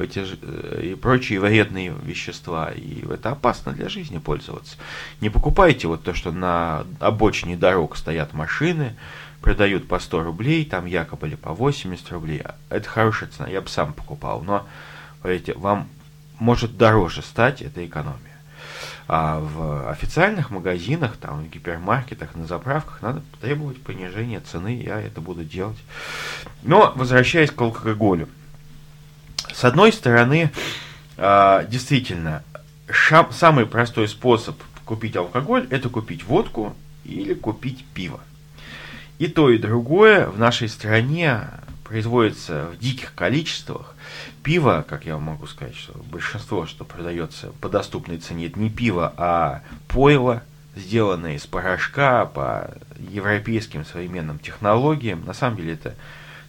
эти, 0.00 0.24
э, 0.40 0.80
и 0.82 0.94
прочие 0.94 1.38
вредные 1.38 1.94
вещества. 2.02 2.70
И 2.74 3.04
это 3.06 3.32
опасно 3.32 3.72
для 3.72 3.90
жизни 3.90 4.16
пользоваться. 4.16 4.78
Не 5.20 5.28
покупайте 5.28 5.86
вот 5.86 6.02
то, 6.02 6.14
что 6.14 6.32
на 6.32 6.86
обочине 6.98 7.58
дорог 7.58 7.94
стоят 7.94 8.32
машины, 8.32 8.96
продают 9.42 9.86
по 9.86 9.98
100 9.98 10.22
рублей, 10.22 10.64
там 10.64 10.86
якобы 10.86 11.28
или 11.28 11.34
по 11.34 11.52
80 11.52 12.10
рублей. 12.10 12.42
Это 12.70 12.88
хорошая 12.88 13.28
цена, 13.28 13.48
я 13.50 13.60
бы 13.60 13.68
сам 13.68 13.92
покупал. 13.92 14.40
Но, 14.40 14.66
поверьте, 15.20 15.52
вам 15.52 15.88
может 16.38 16.78
дороже 16.78 17.20
стать, 17.20 17.60
это 17.60 17.84
экономия. 17.84 18.29
А 19.12 19.40
в 19.40 19.90
официальных 19.90 20.50
магазинах, 20.50 21.16
там, 21.16 21.42
в 21.42 21.50
гипермаркетах, 21.50 22.36
на 22.36 22.46
заправках 22.46 23.02
надо 23.02 23.24
требовать 23.40 23.82
понижения 23.82 24.38
цены, 24.38 24.80
я 24.80 25.00
это 25.00 25.20
буду 25.20 25.42
делать. 25.42 25.78
Но, 26.62 26.92
возвращаясь 26.94 27.50
к 27.50 27.60
алкоголю. 27.60 28.28
С 29.52 29.64
одной 29.64 29.92
стороны, 29.92 30.52
а, 31.16 31.64
действительно, 31.64 32.44
самый 33.32 33.66
простой 33.66 34.06
способ 34.06 34.56
купить 34.84 35.16
алкоголь– 35.16 35.66
это 35.70 35.88
купить 35.88 36.22
водку 36.22 36.76
или 37.04 37.34
купить 37.34 37.84
пиво. 37.92 38.20
И 39.18 39.26
то, 39.26 39.50
и 39.50 39.58
другое 39.58 40.28
в 40.28 40.38
нашей 40.38 40.68
стране 40.68 41.40
производится 41.90 42.66
в 42.66 42.78
диких 42.78 43.12
количествах. 43.16 43.96
Пиво, 44.44 44.86
как 44.88 45.06
я 45.06 45.18
могу 45.18 45.48
сказать, 45.48 45.74
что 45.74 45.92
большинство, 46.04 46.64
что 46.64 46.84
продается 46.84 47.50
по 47.60 47.68
доступной 47.68 48.18
цене, 48.18 48.46
это 48.46 48.60
не 48.60 48.70
пиво, 48.70 49.12
а 49.16 49.62
пойло, 49.88 50.44
сделанное 50.76 51.34
из 51.34 51.48
порошка 51.48 52.26
по 52.26 52.76
европейским 52.96 53.84
современным 53.84 54.38
технологиям. 54.38 55.24
На 55.26 55.34
самом 55.34 55.56
деле 55.56 55.72
это 55.72 55.96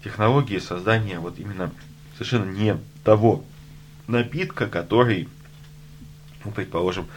технологии 0.03 0.59
создания 0.59 1.17
вот 1.17 1.39
именно 1.39 1.71
совершенно 2.13 2.51
не 2.51 2.77
того 3.03 3.43
напитка, 4.05 4.67
который, 4.67 5.27
ну, 6.45 6.51
предположим, 6.51 7.07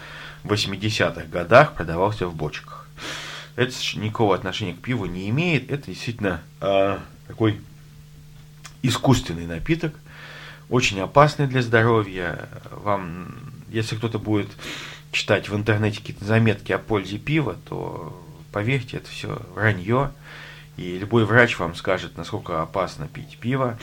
в 0.44 0.50
80-х 0.50 1.26
годах 1.26 1.74
продавался 1.74 2.26
в 2.26 2.34
бочках. 2.34 2.88
Это 3.56 3.74
никакого 3.96 4.34
отношения 4.34 4.72
к 4.72 4.80
пиву 4.80 5.04
не 5.04 5.28
имеет. 5.28 5.70
Это 5.70 5.88
действительно 5.88 6.40
э, 6.62 6.98
такой 7.28 7.60
искусственный 8.84 9.46
напиток, 9.46 9.94
очень 10.68 11.00
опасный 11.00 11.46
для 11.46 11.62
здоровья. 11.62 12.48
Вам, 12.70 13.34
если 13.70 13.96
кто-то 13.96 14.18
будет 14.18 14.48
читать 15.10 15.48
в 15.48 15.56
интернете 15.56 16.00
какие-то 16.00 16.24
заметки 16.24 16.72
о 16.72 16.78
пользе 16.78 17.18
пива, 17.18 17.56
то 17.68 18.22
поверьте, 18.52 18.98
это 18.98 19.08
все 19.08 19.40
вранье. 19.54 20.12
И 20.76 20.98
любой 20.98 21.24
врач 21.24 21.58
вам 21.58 21.74
скажет, 21.74 22.16
насколько 22.16 22.60
опасно 22.60 23.08
пить 23.08 23.38
пиво. 23.38 23.78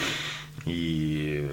И 0.66 1.50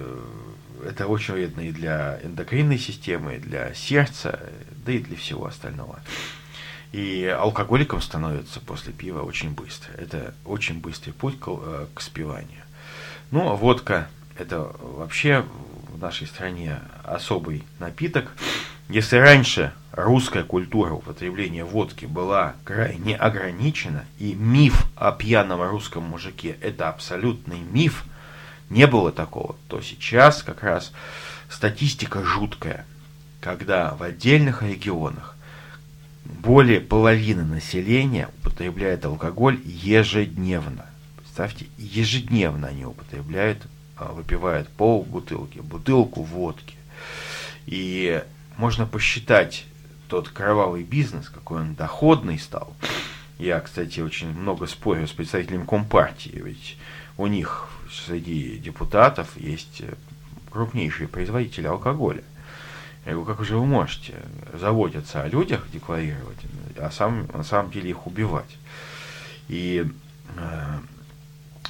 это 0.84 1.06
очень 1.06 1.34
вредно 1.34 1.62
и 1.62 1.72
для 1.72 2.20
эндокринной 2.22 2.78
системы, 2.78 3.36
и 3.36 3.38
для 3.38 3.72
сердца, 3.74 4.40
да 4.84 4.92
и 4.92 4.98
для 4.98 5.16
всего 5.16 5.46
остального. 5.46 6.00
И 6.92 7.24
алкоголиком 7.24 8.00
становится 8.00 8.60
после 8.60 8.92
пива 8.92 9.22
очень 9.22 9.50
быстро. 9.50 9.92
Это 9.92 10.34
очень 10.44 10.80
быстрый 10.80 11.12
путь 11.12 11.38
к, 11.38 11.48
э, 11.48 11.86
к 11.94 12.00
спиванию. 12.00 12.62
Ну, 13.30 13.50
а 13.50 13.54
водка– 13.54 14.08
это 14.38 14.72
вообще 14.80 15.44
в 15.92 16.00
нашей 16.00 16.26
стране 16.26 16.78
особый 17.04 17.64
напиток. 17.78 18.30
Если 18.88 19.16
раньше 19.16 19.74
русская 19.92 20.44
культура 20.44 20.94
употребления 20.94 21.62
водки 21.64 22.06
была 22.06 22.54
крайне 22.64 23.16
ограничена, 23.16 24.06
и 24.18 24.32
миф 24.34 24.86
о 24.96 25.12
пьяном 25.12 25.60
русском 25.60 26.04
мужике– 26.04 26.56
это 26.62 26.88
абсолютный 26.88 27.58
миф, 27.58 28.04
не 28.70 28.86
было 28.86 29.12
такого, 29.12 29.56
то 29.68 29.82
сейчас 29.82 30.42
как 30.42 30.62
раз 30.62 30.92
статистика 31.50 32.24
жуткая, 32.24 32.86
когда 33.42 33.94
в 33.94 34.02
отдельных 34.02 34.62
регионах 34.62 35.36
более 36.24 36.80
половины 36.80 37.44
населения 37.44 38.30
употребляет 38.38 39.04
алкоголь 39.04 39.60
ежедневно. 39.64 40.86
Представьте, 41.38 41.68
ежедневно 41.78 42.66
они 42.66 42.84
употребляют, 42.84 43.64
а, 43.96 44.10
выпивают 44.12 44.68
пол 44.70 45.04
бутылки, 45.04 45.60
бутылку 45.60 46.24
водки. 46.24 46.74
И 47.64 48.24
можно 48.56 48.86
посчитать 48.86 49.64
тот 50.08 50.30
кровавый 50.30 50.82
бизнес, 50.82 51.28
какой 51.28 51.60
он 51.60 51.76
доходный 51.76 52.40
стал. 52.40 52.74
Я, 53.38 53.60
кстати, 53.60 54.00
очень 54.00 54.32
много 54.32 54.66
спорю 54.66 55.06
с 55.06 55.12
представителями 55.12 55.64
Компартии, 55.64 56.42
ведь 56.42 56.76
у 57.16 57.28
них 57.28 57.68
среди 57.88 58.58
депутатов 58.58 59.36
есть 59.36 59.82
крупнейшие 60.50 61.06
производители 61.06 61.68
алкоголя. 61.68 62.24
Я 63.06 63.12
говорю, 63.12 63.32
как 63.32 63.46
же 63.46 63.56
вы 63.56 63.64
можете 63.64 64.16
заботиться 64.54 65.22
о 65.22 65.28
людях, 65.28 65.68
декларировать, 65.72 66.38
а 66.76 66.90
сам, 66.90 67.28
на 67.32 67.44
самом 67.44 67.70
деле 67.70 67.90
их 67.90 68.08
убивать? 68.08 68.58
И 69.46 69.86
э, 70.36 70.78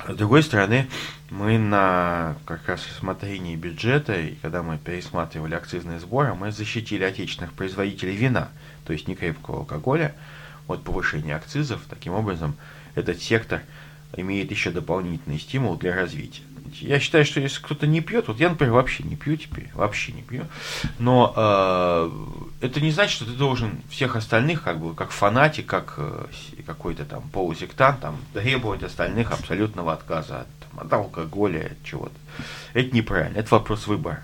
с 0.07 0.15
другой 0.15 0.43
стороны, 0.43 0.89
мы 1.31 1.59
на 1.59 2.37
как 2.47 2.67
раз 2.69 2.87
рассмотрении 2.87 3.57
бюджета, 3.57 4.19
и 4.19 4.37
когда 4.37 4.63
мы 4.63 4.79
пересматривали 4.79 5.55
акцизные 5.55 5.99
сборы, 5.99 6.35
мы 6.35 6.53
защитили 6.53 7.03
отечественных 7.05 7.53
производителей 7.53 8.15
вина, 8.15 8.49
то 8.87 8.93
есть 8.93 9.09
некрепкого 9.09 9.59
алкоголя, 9.59 10.15
от 10.69 10.85
повышения 10.85 11.35
акцизов. 11.35 11.81
Таким 11.89 12.13
образом, 12.13 12.55
этот 12.95 13.21
сектор 13.21 13.63
имеет 14.17 14.51
еще 14.51 14.71
дополнительный 14.71 15.39
стимул 15.39 15.77
для 15.77 15.95
развития. 15.95 16.43
Я 16.81 17.01
считаю, 17.01 17.25
что 17.25 17.41
если 17.41 17.63
кто-то 17.63 17.87
не 17.87 18.01
пьет, 18.01 18.29
вот 18.29 18.39
я, 18.39 18.49
например, 18.49 18.75
вообще 18.75 19.03
не 19.03 19.17
пью 19.17 19.37
теперь, 19.37 19.69
вообще 19.75 20.13
не 20.13 20.23
пью, 20.23 20.47
но 20.99 21.33
э, 21.37 22.67
это 22.67 22.81
не 22.81 22.91
значит, 22.91 23.17
что 23.17 23.25
ты 23.25 23.33
должен 23.33 23.83
всех 23.91 24.17
остальных, 24.17 24.63
как 24.63 24.79
бы, 24.81 24.95
как 24.95 25.11
фанатик, 25.11 25.67
как 25.67 25.95
э, 25.99 26.27
какой-то 26.67 27.05
там 27.05 27.29
полусектант, 27.31 28.01
там, 28.01 28.17
требовать 28.33 28.83
остальных 28.83 29.33
абсолютного 29.33 29.93
отказа 29.93 30.41
от, 30.41 30.47
там, 30.61 30.81
от 30.87 30.93
алкоголя, 30.93 31.67
от 31.73 31.85
чего-то. 31.85 32.15
Это 32.75 32.95
неправильно, 32.95 33.39
это 33.39 33.55
вопрос 33.55 33.87
выбора. 33.87 34.23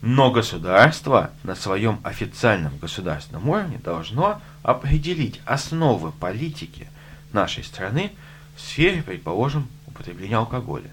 Но 0.00 0.30
государство 0.30 1.30
на 1.44 1.54
своем 1.54 1.98
официальном 2.04 2.76
государственном 2.78 3.48
уровне 3.48 3.80
должно 3.82 4.40
определить 4.62 5.40
основы 5.46 6.12
политики 6.12 6.88
нашей 7.32 7.64
страны 7.64 8.12
в 8.54 8.60
сфере, 8.60 9.02
предположим, 9.02 9.66
употребления 9.86 10.36
алкоголя. 10.36 10.90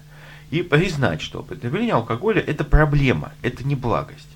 И 0.52 0.62
признать, 0.62 1.22
что 1.22 1.40
употребление 1.40 1.94
алкоголя– 1.94 2.40
это 2.46 2.62
проблема, 2.62 3.32
это 3.40 3.64
не 3.64 3.74
благость. 3.74 4.28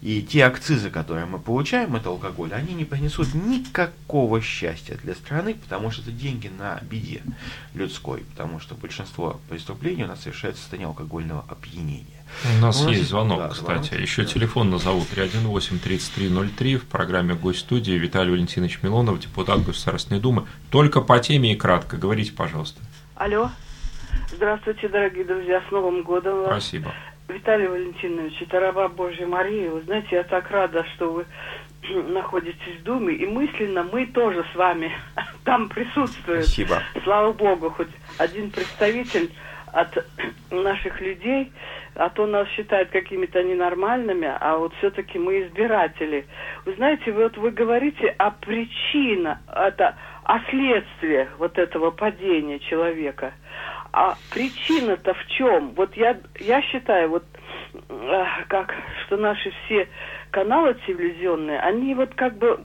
И 0.00 0.22
те 0.22 0.44
акцизы, 0.44 0.90
которые 0.90 1.26
мы 1.26 1.40
получаем 1.40 1.96
от 1.96 2.06
алкоголя, 2.06 2.54
они 2.54 2.72
не 2.74 2.84
принесут 2.84 3.34
никакого 3.34 4.40
счастья 4.40 4.96
для 5.02 5.16
страны, 5.16 5.54
потому 5.54 5.90
что 5.90 6.02
это 6.02 6.12
деньги 6.12 6.46
на 6.56 6.78
беде 6.88 7.20
людской, 7.74 8.20
потому 8.30 8.60
что 8.60 8.76
большинство 8.76 9.40
преступлений 9.48 10.04
у 10.04 10.06
нас 10.06 10.22
совершается 10.22 10.60
в 10.60 10.62
состоянии 10.62 10.86
алкогольного 10.86 11.44
опьянения. 11.48 12.22
У 12.58 12.62
нас 12.62 12.80
ну, 12.84 12.90
есть 12.90 13.08
звонок, 13.08 13.38
да, 13.38 13.48
кстати. 13.48 13.88
Звонок. 13.88 14.02
Еще 14.02 14.22
да. 14.22 14.28
телефон 14.28 14.70
назовут 14.70 15.08
318-3303 15.16 16.78
в 16.78 16.84
программе 16.84 17.34
«Гость 17.34 17.60
студии» 17.60 17.92
Виталий 17.92 18.30
Валентинович 18.30 18.78
Милонов, 18.82 19.18
депутат 19.18 19.64
Государственной 19.64 20.20
Думы. 20.20 20.46
Только 20.70 21.00
по 21.00 21.18
теме 21.18 21.54
и 21.54 21.56
кратко. 21.56 21.96
Говорите, 21.96 22.30
пожалуйста. 22.30 22.80
Алло. 23.16 23.50
Здравствуйте, 24.36 24.88
дорогие 24.88 25.24
друзья, 25.24 25.62
с 25.66 25.70
Новым 25.70 26.02
годом 26.02 26.42
вас. 26.42 26.62
Спасибо. 26.62 26.92
Виталий 27.26 27.68
Валентинович, 27.68 28.42
это 28.42 28.60
раба 28.60 28.88
Божья 28.88 29.26
Мария. 29.26 29.70
Вы 29.70 29.80
знаете, 29.80 30.08
я 30.10 30.24
так 30.24 30.50
рада, 30.50 30.84
что 30.94 31.10
вы 31.10 31.26
находитесь 32.12 32.80
в 32.80 32.82
Думе, 32.82 33.14
и 33.14 33.26
мысленно 33.26 33.88
мы 33.90 34.04
тоже 34.04 34.44
с 34.52 34.54
вами 34.54 34.92
там 35.44 35.70
присутствуем. 35.70 36.42
Спасибо. 36.42 36.82
Слава 37.02 37.32
Богу, 37.32 37.70
хоть 37.70 37.88
один 38.18 38.50
представитель 38.50 39.32
от 39.72 40.04
наших 40.50 41.00
людей, 41.00 41.50
а 41.94 42.10
то 42.10 42.26
нас 42.26 42.46
считают 42.48 42.90
какими-то 42.90 43.42
ненормальными, 43.42 44.30
а 44.38 44.58
вот 44.58 44.74
все-таки 44.74 45.18
мы 45.18 45.46
избиратели. 45.46 46.26
Вы 46.66 46.74
знаете, 46.74 47.10
вот 47.10 47.38
вы 47.38 47.52
говорите 47.52 48.14
о 48.18 48.32
причинах, 48.32 49.38
это 49.48 49.96
о 50.24 50.40
следствиях 50.50 51.30
вот 51.38 51.56
этого 51.56 51.90
падения 51.90 52.58
человека– 52.58 53.32
а 53.96 54.14
причина-то 54.30 55.14
в 55.14 55.26
чем? 55.28 55.70
Вот 55.70 55.96
я, 55.96 56.18
я 56.38 56.60
считаю, 56.60 57.08
вот 57.08 57.24
как, 58.46 58.74
что 59.06 59.16
наши 59.16 59.50
все 59.64 59.88
каналы 60.30 60.76
телевизионные, 60.86 61.58
они 61.60 61.94
вот 61.94 62.14
как 62.14 62.36
бы 62.36 62.60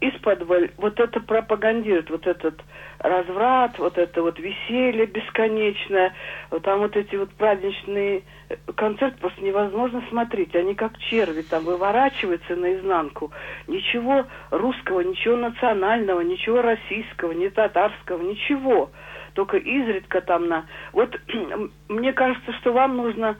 из-под 0.00 0.42
вот 0.76 0.98
это 0.98 1.20
пропагандируют, 1.20 2.10
вот 2.10 2.26
этот 2.26 2.60
разврат, 2.98 3.78
вот 3.78 3.96
это 3.96 4.22
вот 4.22 4.40
веселье 4.40 5.06
бесконечное, 5.06 6.12
вот 6.50 6.62
там 6.62 6.80
вот 6.80 6.96
эти 6.96 7.14
вот 7.14 7.30
праздничные 7.34 8.22
э, 8.48 8.56
концерты 8.74 9.18
просто 9.20 9.40
невозможно 9.40 10.02
смотреть, 10.08 10.56
они 10.56 10.74
как 10.74 10.98
черви 10.98 11.42
там 11.42 11.64
выворачиваются 11.64 12.56
наизнанку, 12.56 13.30
ничего 13.68 14.24
русского, 14.50 15.02
ничего 15.02 15.36
национального, 15.36 16.22
ничего 16.22 16.60
российского, 16.60 17.30
ни 17.32 17.46
татарского, 17.48 18.20
ничего 18.20 18.90
только 19.34 19.56
изредка 19.56 20.20
там 20.20 20.48
на... 20.48 20.66
Вот 20.92 21.18
мне 21.88 22.12
кажется, 22.12 22.52
что 22.60 22.72
вам 22.72 22.96
нужно 22.96 23.36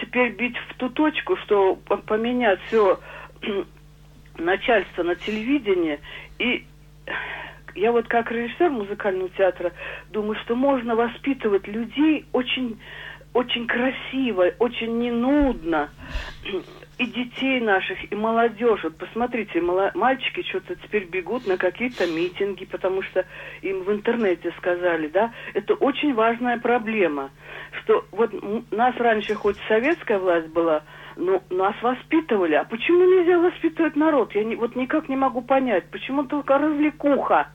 теперь 0.00 0.32
бить 0.32 0.56
в 0.68 0.74
ту 0.76 0.88
точку, 0.90 1.36
что 1.36 1.76
поменять 2.06 2.60
все 2.66 2.98
начальство 4.38 5.02
на 5.02 5.14
телевидении 5.14 6.00
и 6.38 6.66
я 7.74 7.92
вот 7.92 8.08
как 8.08 8.30
режиссер 8.30 8.70
музыкального 8.70 9.28
театра 9.30 9.72
думаю, 10.10 10.36
что 10.44 10.56
можно 10.56 10.94
воспитывать 10.96 11.66
людей 11.66 12.26
очень, 12.32 12.78
очень 13.34 13.66
красиво, 13.66 14.50
очень 14.58 14.98
ненудно 14.98 15.90
и 16.98 17.06
детей 17.06 17.60
наших, 17.60 18.10
и 18.10 18.14
молодежь. 18.14 18.82
Вот 18.82 18.96
посмотрите, 18.96 19.60
мальчики 19.60 20.42
что-то 20.42 20.74
теперь 20.76 21.04
бегут 21.04 21.46
на 21.46 21.56
какие-то 21.56 22.06
митинги, 22.06 22.64
потому 22.64 23.02
что 23.02 23.24
им 23.62 23.84
в 23.84 23.92
интернете 23.92 24.52
сказали, 24.58 25.06
да, 25.08 25.32
это 25.54 25.74
очень 25.74 26.12
важная 26.14 26.58
проблема, 26.58 27.30
что 27.80 28.04
вот 28.10 28.32
нас 28.72 28.96
раньше 28.96 29.34
хоть 29.34 29.56
советская 29.68 30.18
власть 30.18 30.48
была, 30.48 30.82
но 31.16 31.42
нас 31.50 31.74
воспитывали, 31.82 32.54
а 32.54 32.64
почему 32.64 33.04
нельзя 33.04 33.38
воспитывать 33.38 33.94
народ? 33.94 34.34
Я 34.34 34.42
не, 34.42 34.56
вот 34.56 34.74
никак 34.74 35.08
не 35.08 35.16
могу 35.16 35.40
понять, 35.40 35.84
почему 35.90 36.24
только 36.24 36.58
развлекуха? 36.58 37.48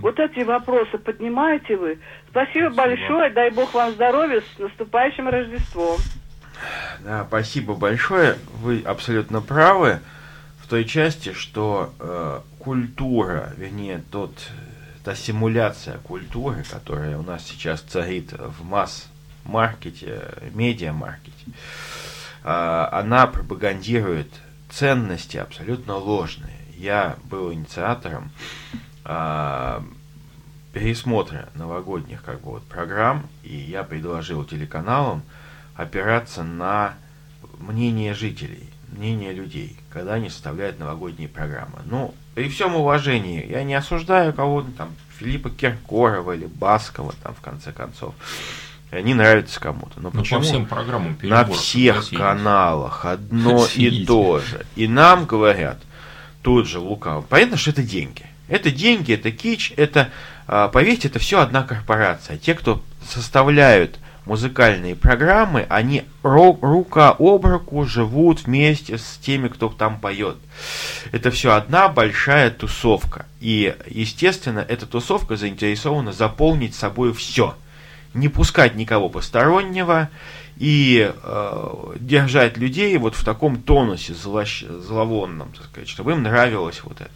Вот 0.00 0.20
эти 0.20 0.44
вопросы 0.44 0.96
поднимаете 0.98 1.76
вы. 1.76 1.98
Спасибо, 2.30 2.70
Спасибо 2.70 2.76
большое, 2.76 3.30
дай 3.30 3.50
Бог 3.50 3.74
вам 3.74 3.90
здоровья, 3.90 4.40
с 4.40 4.58
наступающим 4.60 5.28
Рождеством. 5.28 5.96
Да, 7.00 7.24
спасибо 7.26 7.74
большое. 7.74 8.38
Вы 8.60 8.82
абсолютно 8.82 9.40
правы 9.40 10.00
в 10.62 10.68
той 10.68 10.84
части, 10.84 11.32
что 11.32 11.92
э, 11.98 12.40
культура, 12.58 13.52
вернее, 13.56 14.02
тот, 14.10 14.32
та 15.04 15.14
симуляция 15.14 15.98
культуры, 15.98 16.64
которая 16.70 17.18
у 17.18 17.22
нас 17.22 17.44
сейчас 17.44 17.80
царит 17.80 18.32
в 18.32 18.64
масс-маркете, 18.64 20.22
медиа-маркете, 20.52 21.46
э, 22.44 22.88
она 22.92 23.26
пропагандирует 23.26 24.28
ценности 24.70 25.36
абсолютно 25.36 25.96
ложные. 25.96 26.56
Я 26.76 27.16
был 27.24 27.52
инициатором 27.52 28.30
э, 29.04 29.80
пересмотра 30.72 31.48
новогодних 31.54 32.22
как 32.22 32.40
бы 32.40 32.52
вот 32.52 32.62
программ, 32.64 33.26
и 33.42 33.54
я 33.54 33.82
предложил 33.84 34.44
телеканалам 34.44 35.22
опираться 35.76 36.42
на 36.42 36.94
мнение 37.58 38.14
жителей, 38.14 38.68
мнение 38.88 39.32
людей, 39.32 39.76
когда 39.90 40.14
они 40.14 40.28
составляют 40.28 40.78
новогодние 40.78 41.28
программы. 41.28 41.78
Ну, 41.86 42.14
при 42.34 42.48
всем 42.48 42.76
уважении, 42.76 43.46
я 43.46 43.62
не 43.62 43.74
осуждаю 43.74 44.32
кого-то, 44.32 44.70
там, 44.72 44.90
Филиппа 45.18 45.50
Киркорова 45.50 46.32
или 46.32 46.46
Баскова, 46.46 47.14
там, 47.22 47.34
в 47.34 47.40
конце 47.40 47.72
концов. 47.72 48.14
Они 48.90 49.14
нравятся 49.14 49.58
кому-то. 49.58 50.00
Но 50.00 50.10
ну, 50.12 50.20
почему? 50.20 50.40
По 50.40 50.44
всем 50.44 50.66
программам 50.66 51.16
На 51.22 51.44
всех 51.46 52.10
каналах 52.10 53.06
одно 53.06 53.66
и 53.74 54.04
то 54.04 54.40
же. 54.40 54.66
И 54.76 54.86
нам 54.86 55.24
говорят, 55.24 55.78
тут 56.42 56.68
же 56.68 56.78
лукаво, 56.78 57.22
понятно, 57.22 57.56
что 57.56 57.70
это 57.70 57.82
деньги. 57.82 58.26
Это 58.48 58.70
деньги, 58.70 59.14
это 59.14 59.30
кич, 59.30 59.72
это, 59.76 60.10
а, 60.46 60.68
поверьте, 60.68 61.08
это 61.08 61.18
все 61.18 61.40
одна 61.40 61.62
корпорация. 61.62 62.36
Те, 62.36 62.54
кто 62.54 62.82
составляют 63.08 63.98
музыкальные 64.24 64.94
программы, 64.94 65.66
они 65.68 66.04
рука 66.22 67.16
об 67.18 67.44
руку 67.44 67.84
живут 67.84 68.44
вместе 68.44 68.98
с 68.98 69.18
теми, 69.20 69.48
кто 69.48 69.68
там 69.68 70.00
поет. 70.00 70.36
Это 71.10 71.30
все 71.30 71.52
одна 71.52 71.88
большая 71.88 72.50
тусовка. 72.50 73.26
И, 73.40 73.74
естественно, 73.86 74.64
эта 74.66 74.86
тусовка 74.86 75.36
заинтересована 75.36 76.12
заполнить 76.12 76.74
собой 76.74 77.12
все. 77.12 77.56
Не 78.14 78.28
пускать 78.28 78.74
никого 78.74 79.08
постороннего 79.08 80.10
и 80.56 81.10
э, 81.12 81.94
держать 81.98 82.56
людей 82.58 82.96
вот 82.98 83.14
в 83.14 83.24
таком 83.24 83.60
тонусе 83.62 84.14
зловонном, 84.14 85.52
так 85.52 85.64
сказать, 85.64 85.88
чтобы 85.88 86.12
им 86.12 86.22
нравилось 86.22 86.82
вот 86.84 87.00
это. 87.00 87.10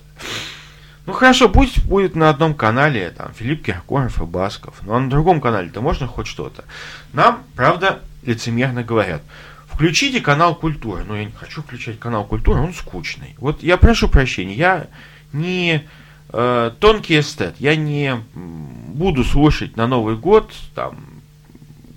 Ну 1.07 1.12
хорошо, 1.12 1.49
пусть 1.49 1.85
будет 1.85 2.16
на 2.16 2.31
одном 2.31 2.55
канале 2.55 3.11
там 3.11 3.33
Филипп 3.33 3.64
Киркоров 3.64 4.21
и 4.21 4.25
Басков, 4.25 4.83
но 4.83 4.99
на 4.99 5.09
другом 5.09 5.40
канале-то 5.40 5.81
можно 5.81 6.09
хоть 6.09 6.27
что-то. 6.27 6.64
Нам, 7.12 7.45
правда, 7.55 8.01
лицемерно 8.23 8.83
говорят, 8.83 9.23
включите 9.69 10.21
канал 10.21 10.57
культуры. 10.57 11.05
Но 11.05 11.16
я 11.16 11.27
не 11.27 11.33
хочу 11.33 11.62
включать 11.62 12.01
канал 12.01 12.25
культуры, 12.25 12.61
он 12.61 12.75
скучный. 12.75 13.37
Вот 13.38 13.62
я 13.62 13.77
прошу 13.77 14.09
прощения, 14.09 14.55
я 14.55 14.87
не 15.33 15.87
э, 16.31 16.73
тонкий 16.81 17.21
эстет, 17.21 17.55
я 17.61 17.77
не 17.77 18.16
буду 18.35 19.23
слушать 19.23 19.77
на 19.77 19.87
Новый 19.87 20.16
год 20.16 20.53
там 20.75 20.97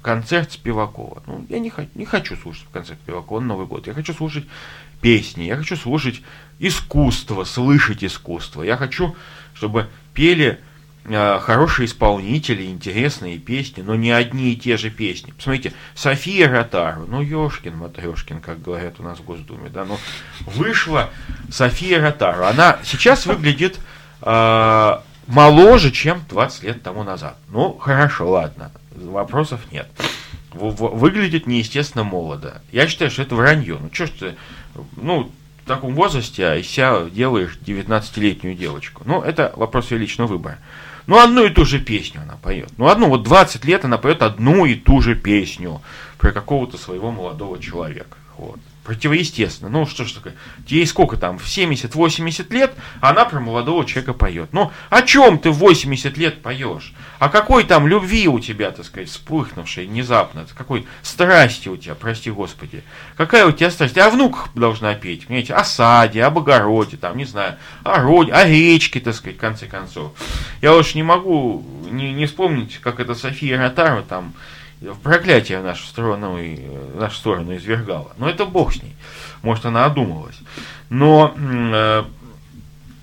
концерт 0.04 0.52
Спивакова. 0.52 1.24
Ну, 1.26 1.46
я 1.50 1.60
не, 1.60 1.72
не 1.96 2.06
хочу 2.06 2.36
слушать 2.36 2.66
концерт 2.72 3.00
Спивакова 3.04 3.40
на 3.40 3.48
Новый 3.48 3.66
год. 3.66 3.88
Я 3.88 3.94
хочу 3.94 4.14
слушать 4.14 4.46
песни, 5.02 5.44
я 5.44 5.58
хочу 5.58 5.76
слушать 5.76 6.22
искусство, 6.60 7.44
слышать 7.44 8.04
искусство. 8.04 8.64
Я 8.64 8.78
хочу, 8.78 9.16
чтобы 9.54 9.88
пели 10.14 10.60
э, 11.06 11.40
хорошие 11.40 11.86
исполнители, 11.86 12.66
интересные 12.66 13.38
песни, 13.38 13.82
но 13.82 13.96
не 13.96 14.12
одни 14.12 14.54
и 14.54 14.58
те 14.58 14.78
же 14.78 14.90
песни. 14.90 15.32
Посмотрите, 15.32 15.74
София 15.96 16.50
Ротару, 16.50 17.06
ну, 17.08 17.22
Ёшкин, 17.22 17.78
Матрешкин, 17.78 18.42
как 18.42 18.62
говорят 18.62 19.00
у 19.00 19.04
нас 19.04 19.20
в 19.20 19.24
Госдуме, 19.24 19.70
да, 19.70 19.86
ну, 19.86 19.98
вышла 20.46 21.10
София 21.50 22.02
Ротару. 22.02 22.46
Она 22.46 22.80
сейчас 22.84 23.26
выглядит 23.26 23.80
э, 24.22 25.00
моложе, 25.28 25.92
чем 25.92 26.24
20 26.28 26.64
лет 26.64 26.84
тому 26.84 27.04
назад. 27.04 27.38
Ну, 27.50 27.78
хорошо, 27.78 28.30
ладно, 28.30 28.72
вопросов 28.92 29.62
нет. 29.72 29.90
Выглядит 30.52 31.46
неестественно 31.46 32.04
молодо. 32.04 32.64
Я 32.72 32.88
считаю, 32.88 33.12
что 33.12 33.22
это 33.22 33.36
вранье. 33.36 33.78
Ну, 33.80 33.90
что 33.94 34.08
ж 34.08 34.10
ты, 34.10 34.36
ну, 34.96 35.32
таком 35.70 35.94
возрасте 35.94 36.46
а 36.46 36.64
себя 36.64 37.06
делаешь 37.10 37.58
19-летнюю 37.66 38.56
девочку. 38.56 39.04
Ну, 39.06 39.22
это 39.22 39.54
вопрос 39.56 39.92
ее 39.92 40.00
личного 40.00 40.28
выбора. 40.28 40.58
Ну, 41.08 41.18
одну 41.18 41.46
и 41.46 41.50
ту 41.50 41.64
же 41.64 41.80
песню 41.80 42.22
она 42.22 42.36
поет. 42.36 42.70
Ну, 42.78 42.88
одну, 42.88 43.08
вот 43.08 43.24
20 43.24 43.64
лет 43.66 43.86
она 43.86 43.98
поет 43.98 44.22
одну 44.22 44.66
и 44.66 44.76
ту 44.76 45.02
же 45.02 45.16
песню 45.16 45.82
про 46.18 46.32
какого-то 46.32 46.78
своего 46.78 47.12
молодого 47.12 47.60
человека. 47.60 48.18
Вот. 48.38 48.60
Противоестественно. 48.90 49.70
Ну, 49.70 49.86
что 49.86 50.04
ж 50.04 50.14
такое, 50.14 50.34
ей 50.66 50.88
сколько 50.88 51.16
там, 51.16 51.38
в 51.38 51.46
70-80 51.46 52.52
лет, 52.52 52.74
она 53.02 53.24
про 53.24 53.40
молодого 53.40 53.86
человека 53.86 54.14
поет. 54.14 54.50
Ну, 54.52 54.72
о 54.90 55.04
чем 55.04 55.38
ты 55.38 55.52
в 55.52 55.60
80 55.60 56.18
лет 56.18 56.42
поешь? 56.42 56.96
О 57.20 57.30
какой 57.30 57.66
там 57.66 57.88
любви 57.88 58.28
у 58.28 58.40
тебя, 58.40 58.72
так 58.72 58.84
сказать, 58.84 59.10
вспыхнувшей 59.10 59.86
внезапно? 59.86 60.48
Какой 60.58 60.88
страсти 61.04 61.70
у 61.70 61.78
тебя, 61.78 61.94
прости 61.94 62.32
господи. 62.32 62.82
Какая 63.16 63.46
у 63.46 63.52
тебя 63.52 63.70
страсть? 63.70 63.94
Ты 63.94 64.02
о 64.02 64.10
внуках 64.10 64.50
должна 64.56 64.96
петь, 64.96 65.28
понимаете, 65.28 65.54
о 65.54 65.64
саде, 65.64 66.24
об 66.24 66.40
огороде, 66.40 66.98
там, 66.98 67.16
не 67.16 67.26
знаю, 67.26 67.58
о 67.84 68.02
роде, 68.02 68.32
о 68.32 68.44
речке, 68.44 69.00
так 69.00 69.14
сказать, 69.14 69.38
в 69.38 69.40
конце 69.40 69.68
концов. 69.68 70.14
Я 70.64 70.76
уж 70.76 70.96
не 70.96 71.04
могу 71.04 71.64
не, 71.92 72.12
не 72.12 72.26
вспомнить, 72.26 72.80
как 72.80 73.00
это 73.00 73.14
София 73.14 73.60
Ротару 73.60 74.02
там 74.02 74.34
в 74.82 75.00
проклятие 75.00 75.60
в 75.60 75.64
нашу 75.64 75.86
сторону, 75.86 76.36
в 76.36 77.00
нашу 77.00 77.16
сторону 77.18 77.56
извергала. 77.56 78.14
Но 78.18 78.30
это 78.30 78.46
бог 78.46 78.74
с 78.74 78.82
ней. 78.82 78.96
Может, 79.42 79.66
она 79.66 79.86
одумалась. 79.86 80.40
Но 80.90 81.36
э, 81.38 82.04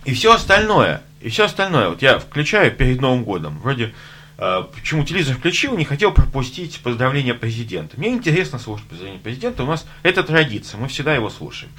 и 0.04 0.14
все 0.14 0.34
остальное, 0.34 1.02
и 1.20 1.28
все 1.28 1.44
остальное, 1.44 1.90
вот 1.90 2.02
я 2.02 2.18
включаю 2.18 2.72
перед 2.72 3.00
Новым 3.00 3.24
годом, 3.24 3.58
вроде 3.58 3.94
э, 4.38 4.64
почему 4.74 5.04
телевизор 5.04 5.36
включил, 5.36 5.76
не 5.76 5.84
хотел 5.84 6.12
пропустить 6.12 6.80
поздравления 6.82 7.34
президента. 7.34 7.98
Мне 7.98 8.08
интересно 8.08 8.58
слушать 8.58 8.86
поздравления 8.86 9.22
президента, 9.22 9.62
у 9.62 9.66
нас 9.66 9.86
это 10.02 10.22
традиция, 10.22 10.78
мы 10.78 10.88
всегда 10.88 11.14
его 11.14 11.30
слушаем. 11.30 11.72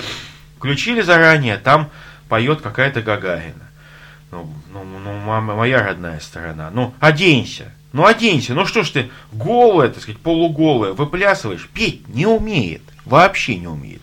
Включили 0.58 1.02
заранее, 1.02 1.58
там 1.58 1.90
поет 2.30 2.62
какая-то 2.62 3.02
Гагарина. 3.02 3.68
Ну, 4.32 4.52
ну, 4.74 4.84
ну, 4.84 5.18
мама, 5.20 5.56
моя 5.56 5.82
родная 5.82 6.20
сторона. 6.20 6.70
Ну, 6.70 6.94
оденься. 7.00 7.72
Ну 7.94 8.06
оденься, 8.06 8.54
ну 8.54 8.66
что 8.66 8.84
ж 8.84 8.90
ты 8.90 9.10
голая, 9.32 9.90
так 9.90 10.04
сказать, 10.04 10.20
полуголая, 10.20 10.94
выплясываешь, 10.94 11.70
петь 11.74 12.08
не 12.10 12.26
умеет, 12.26 12.82
вообще 13.06 13.58
не 13.58 13.68
умеет. 13.68 14.02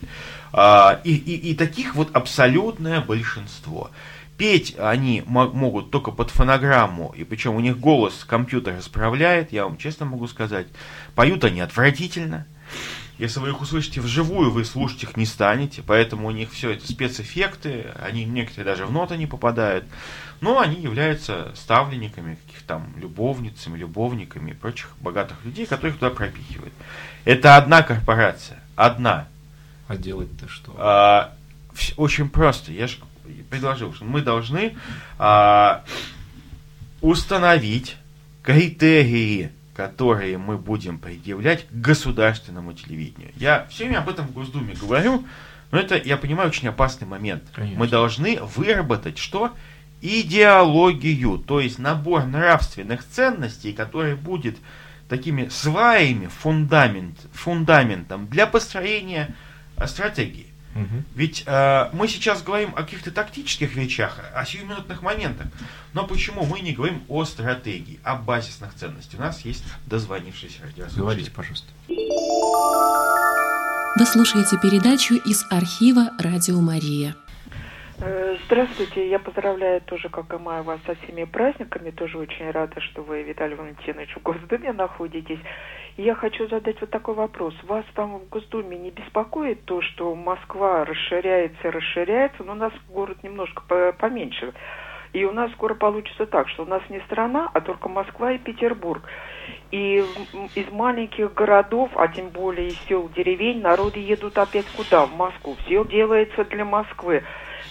А, 0.51 1.01
и, 1.03 1.13
и, 1.13 1.51
и 1.51 1.55
таких 1.55 1.95
вот 1.95 2.15
абсолютное 2.15 3.01
большинство. 3.01 3.91
Петь 4.37 4.75
они 4.77 5.23
могут 5.25 5.91
только 5.91 6.11
под 6.11 6.29
фонограмму, 6.29 7.13
и 7.15 7.23
причем 7.23 7.55
у 7.55 7.61
них 7.61 7.79
голос 7.79 8.25
компьютер 8.25 8.79
исправляет, 8.79 9.53
я 9.53 9.63
вам 9.63 9.77
честно 9.77 10.05
могу 10.05 10.27
сказать. 10.27 10.67
Поют 11.13 11.43
они 11.45 11.61
отвратительно. 11.61 12.45
Если 13.17 13.39
вы 13.39 13.49
их 13.49 13.61
услышите 13.61 14.01
вживую, 14.01 14.51
вы 14.51 14.65
слушать 14.65 15.03
их 15.03 15.15
не 15.15 15.25
станете, 15.25 15.81
поэтому 15.81 16.27
у 16.27 16.31
них 16.31 16.51
все 16.51 16.71
это 16.71 16.85
спецэффекты, 16.85 17.85
они 18.01 18.25
некоторые 18.25 18.65
даже 18.65 18.85
в 18.85 18.91
ноты 18.91 19.15
не 19.15 19.25
попадают, 19.25 19.85
но 20.41 20.59
они 20.59 20.81
являются 20.81 21.53
ставленниками 21.55 22.35
каких-то 22.35 22.67
там 22.67 22.93
любовницами, 22.97 23.77
любовниками 23.77 24.51
и 24.51 24.53
прочих 24.53 24.89
богатых 24.99 25.37
людей, 25.45 25.65
которых 25.65 25.95
туда 25.95 26.09
пропихивают. 26.09 26.73
Это 27.23 27.55
одна 27.55 27.83
корпорация, 27.83 28.59
одна. 28.75 29.27
А 29.87 29.95
делать-то 29.95 30.49
что? 30.49 30.75
А, 30.77 31.33
очень 31.95 32.29
просто. 32.29 32.73
Я 32.73 32.87
же 32.87 32.97
предложил, 33.49 33.93
что 33.93 34.03
мы 34.03 34.21
должны 34.21 34.75
а, 35.17 35.85
установить 37.01 37.95
критерии 38.43 39.51
которые 39.75 40.37
мы 40.37 40.57
будем 40.57 40.97
предъявлять 40.97 41.65
государственному 41.69 42.73
телевидению. 42.73 43.31
Я 43.35 43.67
все 43.69 43.83
время 43.85 43.99
об 43.99 44.09
этом 44.09 44.25
в 44.27 44.31
Госдуме 44.31 44.73
говорю, 44.73 45.25
но 45.71 45.79
это, 45.79 45.97
я 45.97 46.15
понимаю, 46.15 46.49
очень 46.49 46.69
опасный 46.69 47.05
момент. 47.05 47.43
Конечно. 47.53 47.79
Мы 47.79 47.87
должны 47.87 48.39
выработать 48.41 49.17
что? 49.17 49.51
Идеологию, 50.01 51.39
то 51.39 51.59
есть 51.59 51.77
набор 51.77 52.25
нравственных 52.25 53.05
ценностей, 53.05 53.73
который 53.73 54.15
будет 54.15 54.57
такими 55.09 55.49
сваями, 55.49 56.27
фундамент, 56.27 57.17
фундаментом 57.33 58.27
для 58.27 58.47
построения 58.47 59.35
стратегии. 59.85 60.47
Угу. 60.75 61.03
Ведь 61.15 61.43
э, 61.47 61.89
мы 61.93 62.07
сейчас 62.09 62.43
говорим 62.43 62.71
о 62.75 62.83
каких-то 62.83 63.09
тактических 63.11 63.75
вещах, 63.75 64.19
о 64.35 64.45
сиюминутных 64.45 65.01
моментах. 65.01 65.47
Но 65.93 66.05
почему 66.05 66.45
мы 66.45 66.59
не 66.59 66.73
говорим 66.73 67.03
о 67.07 67.23
стратегии, 67.23 67.99
о 68.03 68.15
базисных 68.15 68.73
ценностях? 68.75 69.19
У 69.19 69.23
нас 69.23 69.45
есть 69.45 69.63
дозвонившийся 69.85 70.63
радиослушатель. 70.63 70.99
Говорите, 70.99 71.31
пожалуйста. 71.31 71.71
Вы 73.97 74.05
слушаете 74.05 74.57
передачу 74.61 75.15
из 75.15 75.45
архива 75.49 76.11
«Радио 76.19 76.59
Мария». 76.59 77.15
Э, 77.99 78.35
здравствуйте, 78.45 79.09
я 79.09 79.19
поздравляю 79.19 79.79
тоже, 79.79 80.09
как 80.09 80.33
и 80.33 80.37
Майя, 80.37 80.63
вас 80.63 80.81
со 80.85 80.95
всеми 80.95 81.23
праздниками. 81.23 81.91
Тоже 81.91 82.17
очень 82.17 82.51
рада, 82.51 82.81
что 82.81 83.01
вы, 83.03 83.23
Виталий 83.23 83.55
Валентинович, 83.55 84.15
в 84.15 84.21
Госдуме 84.21 84.73
находитесь. 84.73 85.39
Я 85.97 86.13
хочу 86.13 86.47
задать 86.49 86.79
вот 86.81 86.89
такой 86.89 87.13
вопрос. 87.13 87.53
Вас 87.63 87.85
там 87.93 88.17
в 88.17 88.27
Госдуме 88.27 88.77
не 88.77 88.91
беспокоит 88.91 89.63
то, 89.63 89.81
что 89.81 90.13
Москва 90.13 90.83
расширяется, 90.83 91.71
расширяется, 91.71 92.43
но 92.43 92.51
у 92.51 92.55
нас 92.55 92.73
город 92.89 93.23
немножко 93.23 93.93
поменьше. 93.97 94.53
И 95.13 95.23
у 95.23 95.31
нас 95.31 95.49
скоро 95.53 95.75
получится 95.75 96.25
так, 96.25 96.49
что 96.49 96.63
у 96.63 96.65
нас 96.65 96.81
не 96.89 96.99
страна, 97.01 97.49
а 97.53 97.61
только 97.61 97.87
Москва 97.87 98.33
и 98.33 98.37
Петербург. 98.37 99.03
И 99.71 100.03
из 100.55 100.69
маленьких 100.69 101.33
городов, 101.33 101.89
а 101.95 102.09
тем 102.09 102.27
более 102.27 102.67
из 102.67 102.79
сел, 102.81 103.07
деревень, 103.15 103.61
народы 103.61 104.01
едут 104.01 104.37
опять 104.37 104.65
куда? 104.75 105.05
В 105.05 105.15
Москву. 105.15 105.55
Все 105.65 105.85
делается 105.85 106.43
для 106.43 106.65
Москвы. 106.65 107.23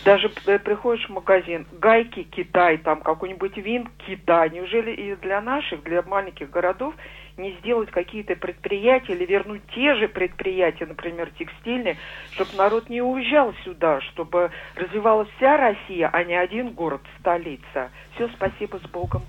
Даже 0.06 0.30
э, 0.46 0.58
приходишь 0.58 1.06
в 1.06 1.12
магазин, 1.12 1.66
гайки 1.72 2.22
Китай, 2.22 2.78
там 2.78 3.02
какой-нибудь 3.02 3.58
вин 3.58 3.88
Китай. 4.06 4.48
Неужели 4.48 4.92
и 4.92 5.16
для 5.16 5.42
наших, 5.42 5.82
для 5.82 6.00
маленьких 6.02 6.48
городов 6.48 6.94
не 7.36 7.56
сделать 7.58 7.90
какие-то 7.90 8.36
предприятия 8.36 9.14
или 9.14 9.26
вернуть 9.26 9.62
те 9.74 9.94
же 9.96 10.08
предприятия, 10.08 10.86
например, 10.86 11.30
текстильные, 11.38 11.96
чтобы 12.32 12.50
народ 12.56 12.88
не 12.88 13.02
уезжал 13.02 13.54
сюда, 13.64 14.00
чтобы 14.00 14.50
развивалась 14.76 15.28
вся 15.36 15.56
Россия, 15.56 16.08
а 16.12 16.24
не 16.24 16.34
один 16.34 16.70
город, 16.70 17.02
столица. 17.20 17.90
Все, 18.14 18.28
спасибо, 18.28 18.78
с 18.78 18.88
Богом. 18.88 19.22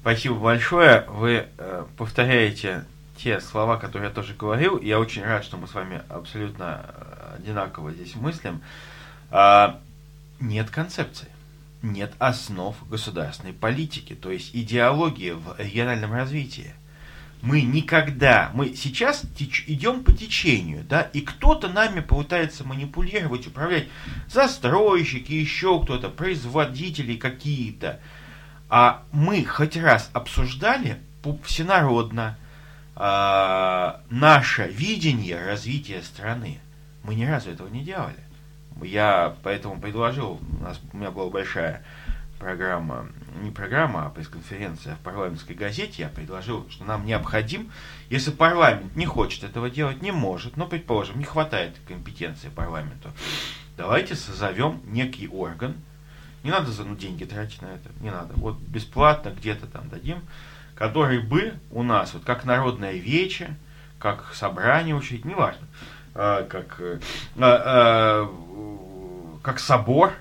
Спасибо 0.00 0.34
большое. 0.36 1.04
Вы 1.08 1.46
э, 1.58 1.84
повторяете 1.96 2.84
те 3.16 3.40
слова, 3.40 3.76
которые 3.76 4.08
я 4.08 4.14
тоже 4.14 4.34
говорил. 4.34 4.78
Я 4.78 4.98
очень 4.98 5.22
рад, 5.22 5.44
что 5.44 5.56
мы 5.56 5.68
с 5.68 5.74
вами 5.74 6.02
абсолютно 6.08 6.84
э, 6.84 7.36
одинаково 7.38 7.92
здесь 7.92 8.16
мыслим. 8.16 8.62
А, 9.30 9.80
нет 10.40 10.70
концепции, 10.70 11.28
нет 11.82 12.12
основ 12.18 12.76
государственной 12.88 13.52
политики, 13.52 14.14
то 14.14 14.30
есть 14.30 14.54
идеологии 14.54 15.30
в 15.30 15.54
региональном 15.58 16.12
развитии. 16.12 16.74
Мы 17.42 17.62
никогда, 17.62 18.52
мы 18.54 18.74
сейчас 18.76 19.24
теч, 19.36 19.64
идем 19.66 20.04
по 20.04 20.12
течению, 20.12 20.84
да, 20.84 21.02
и 21.02 21.20
кто-то 21.20 21.68
нами 21.68 21.98
пытается 21.98 22.62
манипулировать, 22.62 23.48
управлять, 23.48 23.88
застройщики, 24.28 25.32
еще 25.32 25.82
кто-то, 25.82 26.08
производители 26.08 27.16
какие-то. 27.16 27.98
А 28.68 29.02
мы 29.10 29.44
хоть 29.44 29.76
раз 29.76 30.08
обсуждали 30.12 30.98
всенародно 31.44 32.38
э, 32.94 33.92
наше 34.08 34.68
видение 34.68 35.44
развития 35.44 36.02
страны. 36.02 36.60
Мы 37.02 37.16
ни 37.16 37.24
разу 37.24 37.50
этого 37.50 37.66
не 37.66 37.82
делали. 37.82 38.22
Я 38.80 39.34
поэтому 39.42 39.80
предложил, 39.80 40.40
у, 40.60 40.62
нас, 40.62 40.80
у 40.92 40.96
меня 40.96 41.10
была 41.10 41.28
большая 41.28 41.82
программа, 42.42 43.06
не 43.40 43.52
программа, 43.52 44.06
а 44.06 44.10
пресс-конференция 44.10 44.96
в 44.96 44.98
парламентской 44.98 45.52
газете, 45.52 46.02
я 46.02 46.08
предложил, 46.08 46.68
что 46.70 46.84
нам 46.84 47.06
необходим, 47.06 47.70
если 48.10 48.32
парламент 48.32 48.96
не 48.96 49.06
хочет 49.06 49.44
этого 49.44 49.70
делать, 49.70 50.02
не 50.02 50.10
может, 50.10 50.56
но, 50.56 50.66
предположим, 50.66 51.20
не 51.20 51.24
хватает 51.24 51.76
компетенции 51.86 52.48
парламенту, 52.48 53.10
давайте 53.76 54.16
созовем 54.16 54.80
некий 54.86 55.28
орган, 55.28 55.76
не 56.42 56.50
надо 56.50 56.72
ну, 56.82 56.96
деньги 56.96 57.24
тратить 57.24 57.62
на 57.62 57.66
это, 57.66 57.90
не 58.00 58.10
надо, 58.10 58.34
вот 58.34 58.58
бесплатно 58.58 59.30
где-то 59.30 59.68
там 59.68 59.88
дадим, 59.88 60.18
который 60.74 61.20
бы 61.20 61.54
у 61.70 61.84
нас, 61.84 62.12
вот 62.12 62.24
как 62.24 62.44
народная 62.44 62.94
вече, 62.94 63.54
как 64.00 64.34
собрание 64.34 64.96
учить, 64.96 65.24
неважно, 65.24 65.68
а, 66.16 66.42
как, 66.42 66.80
а, 66.80 66.98
а, 67.38 69.38
как 69.44 69.60
собор 69.60 70.12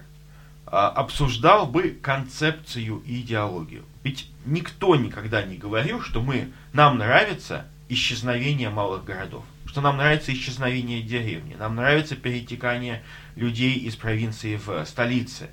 обсуждал 0.71 1.67
бы 1.67 1.99
концепцию 2.01 3.03
и 3.05 3.19
идеологию. 3.21 3.83
Ведь 4.03 4.29
никто 4.45 4.95
никогда 4.95 5.43
не 5.43 5.57
говорил, 5.57 6.01
что 6.01 6.21
мы, 6.21 6.51
нам 6.71 6.97
нравится 6.97 7.65
исчезновение 7.89 8.69
малых 8.69 9.03
городов, 9.03 9.43
что 9.65 9.81
нам 9.81 9.97
нравится 9.97 10.33
исчезновение 10.33 11.01
деревни, 11.01 11.55
нам 11.55 11.75
нравится 11.75 12.15
перетекание 12.15 13.03
людей 13.35 13.73
из 13.75 13.97
провинции 13.97 14.55
в 14.55 14.85
столицы. 14.85 15.49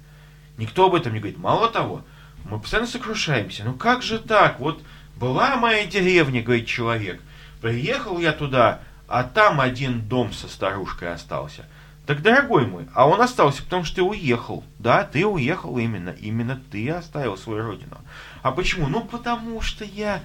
Никто 0.56 0.86
об 0.86 0.94
этом 0.94 1.12
не 1.14 1.18
говорит. 1.18 1.38
Мало 1.38 1.68
того, 1.68 2.04
мы 2.44 2.60
постоянно 2.60 2.88
сокрушаемся. 2.88 3.64
Ну 3.64 3.74
как 3.74 4.02
же 4.02 4.20
так? 4.20 4.60
Вот 4.60 4.82
была 5.16 5.56
моя 5.56 5.84
деревня, 5.84 6.42
говорит 6.42 6.68
человек. 6.68 7.20
Приехал 7.60 8.20
я 8.20 8.32
туда, 8.32 8.82
а 9.08 9.24
там 9.24 9.60
один 9.60 10.02
дом 10.02 10.32
со 10.32 10.46
старушкой 10.48 11.12
остался. 11.12 11.64
Так, 12.08 12.22
дорогой 12.22 12.66
мой, 12.66 12.88
а 12.94 13.06
он 13.06 13.20
остался, 13.20 13.62
потому 13.62 13.84
что 13.84 13.96
ты 13.96 14.02
уехал. 14.02 14.64
Да, 14.78 15.04
ты 15.04 15.26
уехал 15.26 15.76
именно. 15.76 16.08
Именно 16.08 16.58
ты 16.70 16.88
оставил 16.88 17.36
свою 17.36 17.62
родину. 17.62 17.98
А 18.40 18.50
почему? 18.50 18.88
Ну, 18.88 19.02
потому 19.04 19.60
что 19.60 19.84
я 19.84 20.22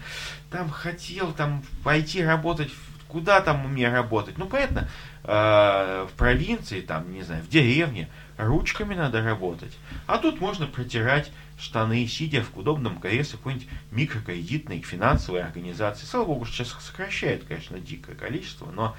там 0.49 0.69
хотел 0.69 1.33
там 1.33 1.61
пойти 1.83 2.23
работать 2.23 2.71
куда 3.09 3.41
там 3.41 3.69
мне 3.69 3.89
работать? 3.89 4.37
Ну, 4.37 4.47
понятно, 4.47 4.89
э, 5.25 6.07
в 6.09 6.17
провинции, 6.17 6.79
там, 6.79 7.13
не 7.13 7.21
знаю, 7.21 7.43
в 7.43 7.49
деревне 7.49 8.07
ручками 8.37 8.95
надо 8.95 9.21
работать. 9.21 9.77
А 10.07 10.19
тут 10.19 10.39
можно 10.39 10.67
протирать 10.67 11.33
штаны, 11.59 12.07
сидя 12.07 12.43
в 12.43 12.57
удобном 12.57 13.01
кресле 13.01 13.37
какой-нибудь 13.37 13.67
микрокредитной 13.91 14.81
финансовой 14.81 15.43
организации. 15.43 16.05
Слава 16.05 16.27
богу, 16.27 16.45
сейчас 16.45 16.69
сокращает, 16.79 17.43
конечно, 17.43 17.77
дикое 17.77 18.15
количество, 18.15 18.71
но 18.71 18.95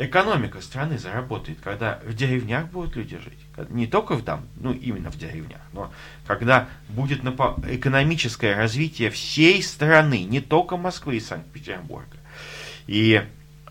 экономика 0.00 0.60
страны 0.62 0.98
заработает, 0.98 1.58
когда 1.62 2.00
в 2.04 2.14
деревнях 2.14 2.66
будут 2.66 2.96
люди 2.96 3.18
жить. 3.18 3.38
Не 3.68 3.86
только 3.86 4.14
в 4.14 4.22
там, 4.22 4.46
ну 4.56 4.72
именно 4.72 5.10
в 5.10 5.18
деревнях, 5.18 5.60
но 5.72 5.92
когда 6.26 6.68
будет 6.88 7.20
экономическое 7.22 8.56
развитие 8.56 9.10
всей 9.10 9.62
страны, 9.62 10.24
не 10.24 10.40
только 10.40 10.76
Москвы 10.78 11.16
и 11.16 11.20
Санкт-Петербурга. 11.20 12.16
И 12.86 13.22
э, 13.22 13.22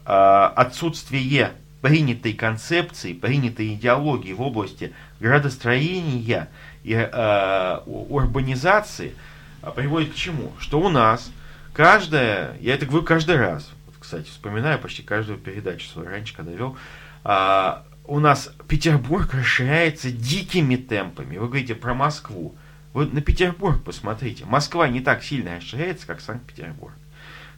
отсутствие 0.06 1.54
принятой 1.82 2.34
концепции, 2.34 3.14
принятой 3.14 3.74
идеологии 3.74 4.34
в 4.34 4.42
области 4.42 4.94
градостроения 5.20 6.50
и 6.84 6.94
э, 6.94 7.80
урбанизации 7.86 9.14
а, 9.62 9.72
приводит 9.72 10.12
к 10.14 10.16
чему? 10.16 10.52
Что 10.60 10.80
у 10.80 10.90
нас 10.90 11.32
каждая, 11.74 12.56
я 12.60 12.76
это 12.76 12.86
говорю 12.86 13.06
каждый 13.06 13.38
раз, 13.38 13.72
кстати, 14.00 14.30
вспоминаю 14.30 14.80
почти 14.80 15.04
каждую 15.04 15.38
передачу 15.38 15.88
свою 15.88 16.10
раньше, 16.10 16.36
когда 16.36 16.52
вел, 16.52 16.78
а, 17.24 17.86
у 18.06 18.20
нас 18.20 18.52
Петербург 18.68 19.34
расширяется 19.34 20.12
дикими 20.12 20.76
темпами. 20.76 21.38
Вы 21.38 21.48
говорите 21.48 21.76
про 21.76 21.94
Москву. 21.94 22.56
Вы 22.94 23.06
на 23.06 23.22
Петербург 23.22 23.84
посмотрите. 23.84 24.46
Москва 24.46 24.88
не 24.88 25.00
так 25.00 25.24
сильно 25.24 25.58
расширяется, 25.58 26.08
как 26.08 26.22
Санкт-Петербург. 26.22 26.94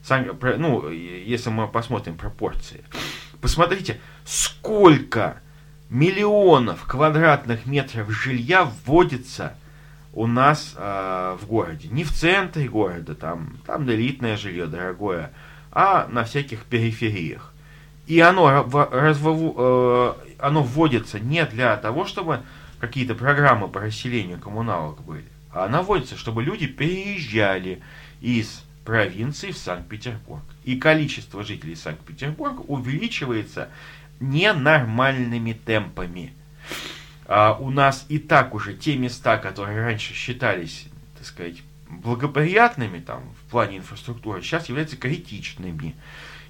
Ну, 0.09 0.89
если 0.89 1.49
мы 1.51 1.67
посмотрим 1.67 2.17
пропорции. 2.17 2.83
Посмотрите, 3.39 3.99
сколько 4.25 5.41
миллионов 5.89 6.83
квадратных 6.85 7.65
метров 7.65 8.09
жилья 8.11 8.65
вводится 8.85 9.55
у 10.13 10.27
нас 10.27 10.73
э, 10.75 11.37
в 11.39 11.47
городе. 11.47 11.87
Не 11.89 12.03
в 12.03 12.11
центре 12.11 12.67
города, 12.67 13.15
там, 13.15 13.57
там 13.65 13.89
элитное 13.89 14.37
жилье 14.37 14.67
дорогое, 14.67 15.31
а 15.71 16.07
на 16.07 16.23
всяких 16.23 16.65
перифериях. 16.65 17.53
И 18.07 18.19
оно, 18.19 18.67
развов, 18.91 19.55
э, 19.57 20.13
оно 20.39 20.63
вводится 20.63 21.19
не 21.19 21.45
для 21.45 21.77
того, 21.77 22.05
чтобы 22.05 22.41
какие-то 22.79 23.15
программы 23.15 23.67
по 23.67 23.79
расселению 23.79 24.39
коммуналок 24.39 25.01
были, 25.01 25.27
а 25.53 25.65
оно 25.65 25.83
вводится, 25.83 26.17
чтобы 26.17 26.43
люди 26.43 26.67
переезжали 26.67 27.81
из 28.21 28.63
провинции 28.83 29.51
в 29.51 29.57
Санкт-Петербург. 29.57 30.43
И 30.63 30.75
количество 30.75 31.43
жителей 31.43 31.75
Санкт-Петербурга 31.75 32.61
увеличивается 32.61 33.69
ненормальными 34.19 35.53
темпами. 35.53 36.33
А 37.25 37.53
у 37.53 37.69
нас 37.69 38.05
и 38.09 38.19
так 38.19 38.53
уже 38.53 38.73
те 38.73 38.97
места, 38.97 39.37
которые 39.37 39.81
раньше 39.81 40.13
считались, 40.13 40.87
так 41.17 41.25
сказать, 41.25 41.57
благоприятными 41.99 42.99
там, 42.99 43.23
в 43.45 43.51
плане 43.51 43.77
инфраструктуры, 43.77 44.41
сейчас 44.41 44.69
являются 44.69 44.97
критичными. 44.97 45.95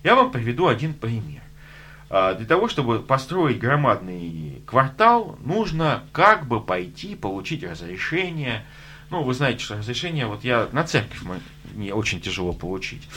Я 0.04 0.15
вам 0.15 0.32
приведу 0.32 0.67
один 0.67 0.93
пример. 0.93 1.41
А, 2.10 2.34
для 2.34 2.45
того, 2.45 2.67
чтобы 2.67 2.99
построить 2.99 3.60
громадный 3.60 4.62
квартал, 4.65 5.38
нужно 5.43 6.04
как 6.12 6.47
бы 6.47 6.62
пойти, 6.62 7.15
получить 7.15 7.63
разрешение. 7.63 8.65
Ну, 9.10 9.23
вы 9.23 9.34
знаете, 9.34 9.63
что 9.63 9.77
разрешение, 9.77 10.27
вот 10.27 10.43
я 10.43 10.67
на 10.71 10.84
церковь 10.84 11.21
мне 11.73 11.93
очень 11.93 12.21
тяжело 12.21 12.54
получить. 12.54 13.08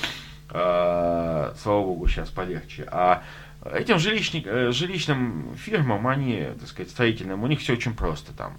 А, 0.50 1.54
слава 1.60 1.82
богу, 1.82 2.08
сейчас 2.08 2.30
полегче. 2.30 2.86
А 2.90 3.22
Этим 3.64 3.98
жилищник, 3.98 4.46
э, 4.46 4.72
жилищным 4.72 5.56
фирмам, 5.56 6.06
они, 6.06 6.48
так 6.58 6.68
сказать, 6.68 6.90
строительным, 6.90 7.42
у 7.42 7.46
них 7.46 7.60
все 7.60 7.72
очень 7.72 7.94
просто 7.94 8.34
там. 8.34 8.56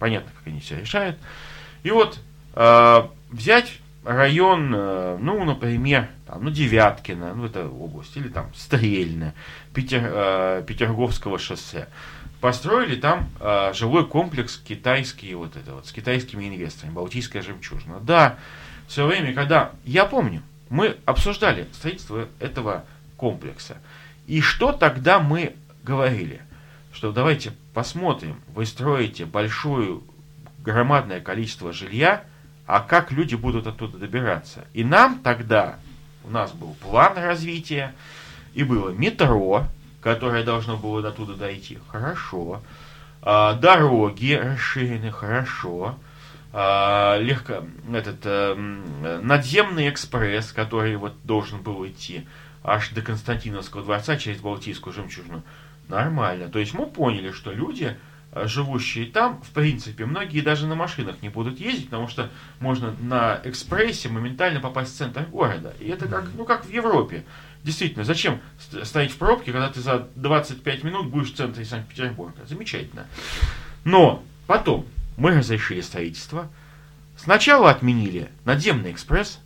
Понятно, 0.00 0.32
как 0.36 0.48
они 0.48 0.58
все 0.58 0.80
решают. 0.80 1.16
И 1.84 1.92
вот 1.92 2.18
взять 3.30 3.80
район, 4.08 4.72
э, 4.74 5.18
ну, 5.20 5.44
например, 5.44 6.08
там, 6.26 6.44
ну, 6.44 6.50
Девяткина, 6.50 7.34
ну, 7.34 7.44
это 7.44 7.68
область, 7.68 8.16
или 8.16 8.28
там 8.28 8.52
Стрельна, 8.54 9.34
Питер, 9.74 10.02
э, 10.02 10.64
Петерговского 10.66 11.38
шоссе. 11.38 11.88
Построили 12.40 12.96
там 12.96 13.28
э, 13.38 13.72
жилой 13.74 14.06
комплекс 14.06 14.56
китайский, 14.56 15.34
вот 15.34 15.56
это 15.56 15.74
вот, 15.74 15.86
с 15.86 15.92
китайскими 15.92 16.48
инвесторами, 16.48 16.94
Балтийская 16.94 17.42
жемчужина. 17.42 18.00
Да, 18.00 18.36
все 18.86 19.06
время, 19.06 19.34
когда, 19.34 19.72
я 19.84 20.06
помню, 20.06 20.42
мы 20.70 20.96
обсуждали 21.04 21.66
строительство 21.72 22.28
этого 22.40 22.84
комплекса. 23.18 23.76
И 24.26 24.40
что 24.40 24.72
тогда 24.72 25.20
мы 25.20 25.54
говорили? 25.82 26.40
Что 26.92 27.12
давайте 27.12 27.52
посмотрим, 27.74 28.40
вы 28.54 28.64
строите 28.64 29.26
большое, 29.26 30.00
громадное 30.60 31.20
количество 31.20 31.72
жилья, 31.72 32.24
а 32.68 32.80
как 32.80 33.10
люди 33.10 33.34
будут 33.34 33.66
оттуда 33.66 33.96
добираться? 33.96 34.66
И 34.74 34.84
нам 34.84 35.20
тогда, 35.20 35.78
у 36.22 36.30
нас 36.30 36.52
был 36.52 36.74
план 36.74 37.16
развития, 37.16 37.94
и 38.52 38.62
было 38.62 38.90
метро, 38.90 39.64
которое 40.02 40.44
должно 40.44 40.76
было 40.76 41.00
до 41.00 41.10
туда 41.10 41.32
дойти, 41.32 41.78
хорошо. 41.88 42.60
А, 43.22 43.54
дороги 43.54 44.34
расширены, 44.34 45.10
хорошо. 45.10 45.98
А, 46.52 47.16
легко, 47.18 47.64
этот, 47.90 48.20
а, 48.26 48.54
надземный 49.22 49.88
экспресс, 49.88 50.52
который 50.52 50.96
вот 50.96 51.14
должен 51.24 51.62
был 51.62 51.86
идти 51.86 52.26
аж 52.62 52.90
до 52.90 53.00
Константиновского 53.00 53.82
дворца 53.82 54.18
через 54.18 54.40
Балтийскую 54.40 54.92
жемчужину. 54.92 55.42
Нормально. 55.88 56.48
То 56.48 56.58
есть 56.58 56.74
мы 56.74 56.84
поняли, 56.84 57.32
что 57.32 57.50
люди, 57.50 57.84
э, 57.86 57.96
живущие 58.34 59.06
там, 59.06 59.40
в 59.42 59.50
принципе, 59.50 60.04
многие 60.04 60.40
даже 60.40 60.66
на 60.66 60.74
машинах 60.74 61.22
не 61.22 61.28
будут 61.28 61.58
ездить, 61.60 61.86
потому 61.86 62.08
что 62.08 62.30
можно 62.60 62.94
на 63.00 63.40
экспрессе 63.44 64.08
моментально 64.08 64.60
попасть 64.60 64.94
в 64.94 64.96
центр 64.96 65.22
города. 65.22 65.74
И 65.80 65.88
это 65.88 66.06
как, 66.06 66.28
ну, 66.36 66.44
как 66.44 66.64
в 66.64 66.70
Европе. 66.70 67.24
Действительно, 67.64 68.04
зачем 68.04 68.40
стоять 68.84 69.10
в 69.10 69.16
пробке, 69.16 69.52
когда 69.52 69.68
ты 69.68 69.80
за 69.80 70.08
25 70.14 70.84
минут 70.84 71.08
будешь 71.08 71.32
в 71.32 71.36
центре 71.36 71.64
Санкт-Петербурга? 71.64 72.46
Замечательно. 72.46 73.06
Но 73.84 74.22
потом 74.46 74.86
мы 75.16 75.30
разрешили 75.30 75.80
строительство. 75.80 76.48
Сначала 77.16 77.70
отменили 77.70 78.30
надземный 78.44 78.92
экспресс, 78.92 79.40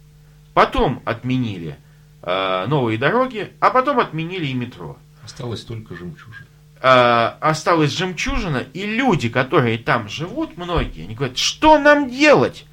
потом 0.52 1.02
отменили 1.06 1.78
э, 2.22 2.66
новые 2.66 2.98
дороги, 2.98 3.52
а 3.60 3.70
потом 3.70 3.98
отменили 3.98 4.46
и 4.46 4.54
метро. 4.54 4.98
Осталось 5.24 5.64
только 5.64 5.94
жемчужина. 5.96 6.46
Э, 6.84 7.34
осталась 7.38 7.96
жемчужина, 7.96 8.66
и 8.74 8.84
люди, 8.84 9.28
которые 9.28 9.78
там 9.78 10.08
живут, 10.08 10.56
многие, 10.56 11.04
они 11.04 11.14
говорят, 11.14 11.38
что 11.38 11.78
нам 11.78 12.10
делать? 12.10 12.66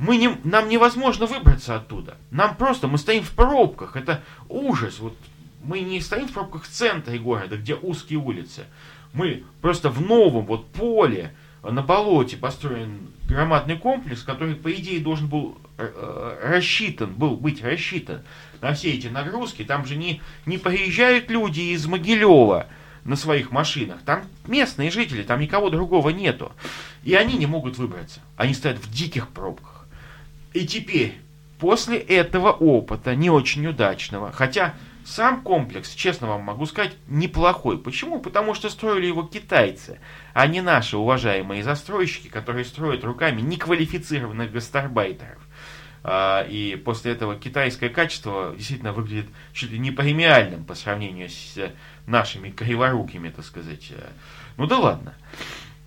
Мы 0.00 0.16
не, 0.16 0.36
нам 0.42 0.68
невозможно 0.68 1.26
выбраться 1.26 1.76
оттуда. 1.76 2.16
Нам 2.32 2.56
просто, 2.56 2.88
мы 2.88 2.98
стоим 2.98 3.22
в 3.22 3.30
пробках, 3.30 3.94
это 3.94 4.22
ужас. 4.48 4.98
Вот 4.98 5.16
мы 5.62 5.82
не 5.82 6.00
стоим 6.00 6.26
в 6.26 6.32
пробках 6.32 6.64
в 6.64 6.68
центре 6.68 7.16
города, 7.20 7.56
где 7.56 7.76
узкие 7.76 8.18
улицы. 8.18 8.64
Мы 9.12 9.44
просто 9.60 9.88
в 9.88 10.00
новом 10.00 10.46
вот 10.46 10.72
поле, 10.72 11.32
на 11.62 11.80
болоте 11.80 12.36
построен 12.36 13.08
громадный 13.28 13.78
комплекс, 13.78 14.24
который, 14.24 14.56
по 14.56 14.72
идее, 14.72 14.98
должен 14.98 15.28
был 15.28 15.56
э, 15.78 15.88
э, 15.94 16.56
рассчитан, 16.56 17.14
был 17.14 17.36
быть 17.36 17.62
рассчитан 17.62 18.22
на 18.60 18.74
все 18.74 18.90
эти 18.90 19.06
нагрузки. 19.06 19.62
Там 19.62 19.86
же 19.86 19.94
не, 19.94 20.20
не 20.44 20.58
приезжают 20.58 21.30
люди 21.30 21.60
из 21.60 21.86
Могилева 21.86 22.66
на 23.04 23.16
своих 23.16 23.50
машинах. 23.50 24.02
Там 24.04 24.24
местные 24.46 24.90
жители, 24.90 25.22
там 25.22 25.40
никого 25.40 25.70
другого 25.70 26.10
нету. 26.10 26.52
И 27.02 27.14
они 27.14 27.36
не 27.36 27.46
могут 27.46 27.76
выбраться. 27.76 28.20
Они 28.36 28.54
стоят 28.54 28.78
в 28.78 28.90
диких 28.90 29.28
пробках. 29.28 29.86
И 30.52 30.66
теперь, 30.66 31.14
после 31.58 31.98
этого 31.98 32.50
опыта, 32.50 33.14
не 33.14 33.30
очень 33.30 33.66
удачного, 33.66 34.32
хотя 34.32 34.74
сам 35.04 35.42
комплекс, 35.42 35.92
честно 35.94 36.28
вам 36.28 36.42
могу 36.42 36.64
сказать, 36.64 36.94
неплохой. 37.08 37.78
Почему? 37.78 38.20
Потому 38.20 38.54
что 38.54 38.70
строили 38.70 39.06
его 39.06 39.22
китайцы, 39.22 39.98
а 40.32 40.46
не 40.46 40.62
наши 40.62 40.96
уважаемые 40.96 41.62
застройщики, 41.62 42.28
которые 42.28 42.64
строят 42.64 43.04
руками 43.04 43.42
неквалифицированных 43.42 44.50
гастарбайтеров. 44.50 45.38
А, 46.06 46.46
и 46.48 46.76
после 46.76 47.12
этого 47.12 47.36
китайское 47.36 47.88
качество 47.88 48.54
действительно 48.56 48.92
выглядит 48.92 49.26
чуть 49.52 49.70
ли 49.70 49.78
не 49.78 49.90
премиальным 49.90 50.64
по 50.64 50.74
сравнению 50.74 51.30
с 51.30 51.72
нашими 52.06 52.50
криворукими, 52.50 53.30
так 53.30 53.44
сказать. 53.44 53.92
Ну 54.56 54.66
да 54.66 54.78
ладно. 54.78 55.14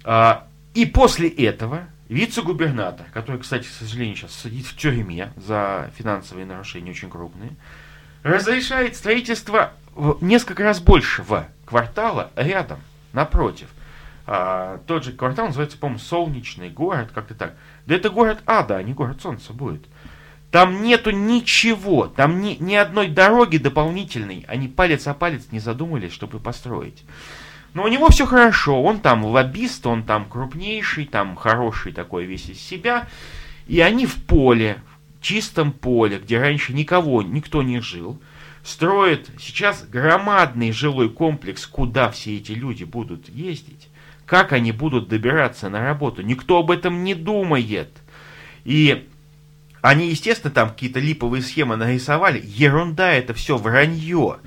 А, 0.04 0.48
и 0.74 0.86
после 0.86 1.30
этого 1.30 1.88
вице-губернатор, 2.10 3.08
который, 3.14 3.40
кстати, 3.40 3.64
к 3.64 3.72
сожалению, 3.72 4.16
сейчас 4.16 4.34
сидит 4.34 4.66
в 4.66 4.78
тюрьме 4.78 5.32
за 5.36 5.92
финансовые 5.98 6.46
нарушения 6.46 6.92
очень 6.92 7.10
крупные, 7.10 7.52
разрешает 8.24 8.96
строительство 8.96 9.74
в 9.96 10.24
несколько 10.24 10.64
раз 10.64 10.80
большего 10.80 11.48
квартала 11.66 12.32
рядом, 12.36 12.80
напротив. 13.14 13.68
А, 14.26 14.82
тот 14.88 15.06
же 15.06 15.14
квартал 15.14 15.48
называется, 15.48 15.78
по-моему, 15.78 16.00
Солнечный 16.00 16.70
город, 16.70 17.12
как-то 17.14 17.34
так. 17.34 17.56
Да 17.86 17.96
это 17.96 18.10
город 18.10 18.40
ада, 18.46 18.78
а 18.78 18.84
не 18.84 18.94
город 18.94 19.22
солнца 19.22 19.54
будет. 19.54 19.86
Там 20.52 20.82
нету 20.82 21.12
ничего, 21.12 22.08
там 22.08 22.42
ни, 22.42 22.56
ни 22.60 22.76
одной 22.76 23.10
дороги 23.10 23.58
дополнительной. 23.58 24.46
Они 24.48 24.68
палец 24.68 25.06
о 25.08 25.14
палец 25.14 25.48
не 25.52 25.60
задумались, 25.60 26.14
чтобы 26.14 26.40
построить. 26.40 27.04
Но 27.74 27.84
у 27.84 27.88
него 27.90 28.10
все 28.10 28.26
хорошо, 28.26 28.82
он 28.82 29.02
там 29.02 29.26
лоббист, 29.26 29.86
он 29.86 30.04
там 30.04 30.26
крупнейший, 30.26 31.06
там 31.06 31.36
хороший 31.36 31.92
такой 31.92 32.26
весь 32.26 32.50
из 32.50 32.62
себя. 32.62 33.08
И 33.68 33.82
они 33.82 34.06
в 34.06 34.16
поле, 34.24 34.82
в 35.20 35.24
чистом 35.24 35.74
поле, 35.74 36.18
где 36.18 36.40
раньше 36.40 36.74
никого, 36.74 37.22
никто 37.22 37.62
не 37.62 37.82
жил, 37.82 38.20
строят 38.64 39.30
сейчас 39.40 39.86
громадный 39.86 40.72
жилой 40.72 41.10
комплекс, 41.10 41.68
куда 41.68 42.10
все 42.10 42.38
эти 42.38 42.54
люди 42.54 42.86
будут 42.86 43.28
ездить. 43.28 43.90
Как 44.26 44.54
они 44.54 44.72
будут 44.72 45.10
добираться 45.10 45.70
на 45.70 45.82
работу? 45.82 46.22
Никто 46.22 46.60
об 46.60 46.72
этом 46.72 47.04
не 47.04 47.16
думает. 47.16 47.90
И 48.64 49.08
они, 49.82 50.10
естественно, 50.10 50.54
там 50.54 50.70
какие-то 50.70 51.00
липовые 51.00 51.42
схемы 51.42 51.76
нарисовали. 51.76 52.42
Ерунда, 52.44 53.12
это 53.12 53.34
все 53.34 53.58
вранье. 53.58 54.38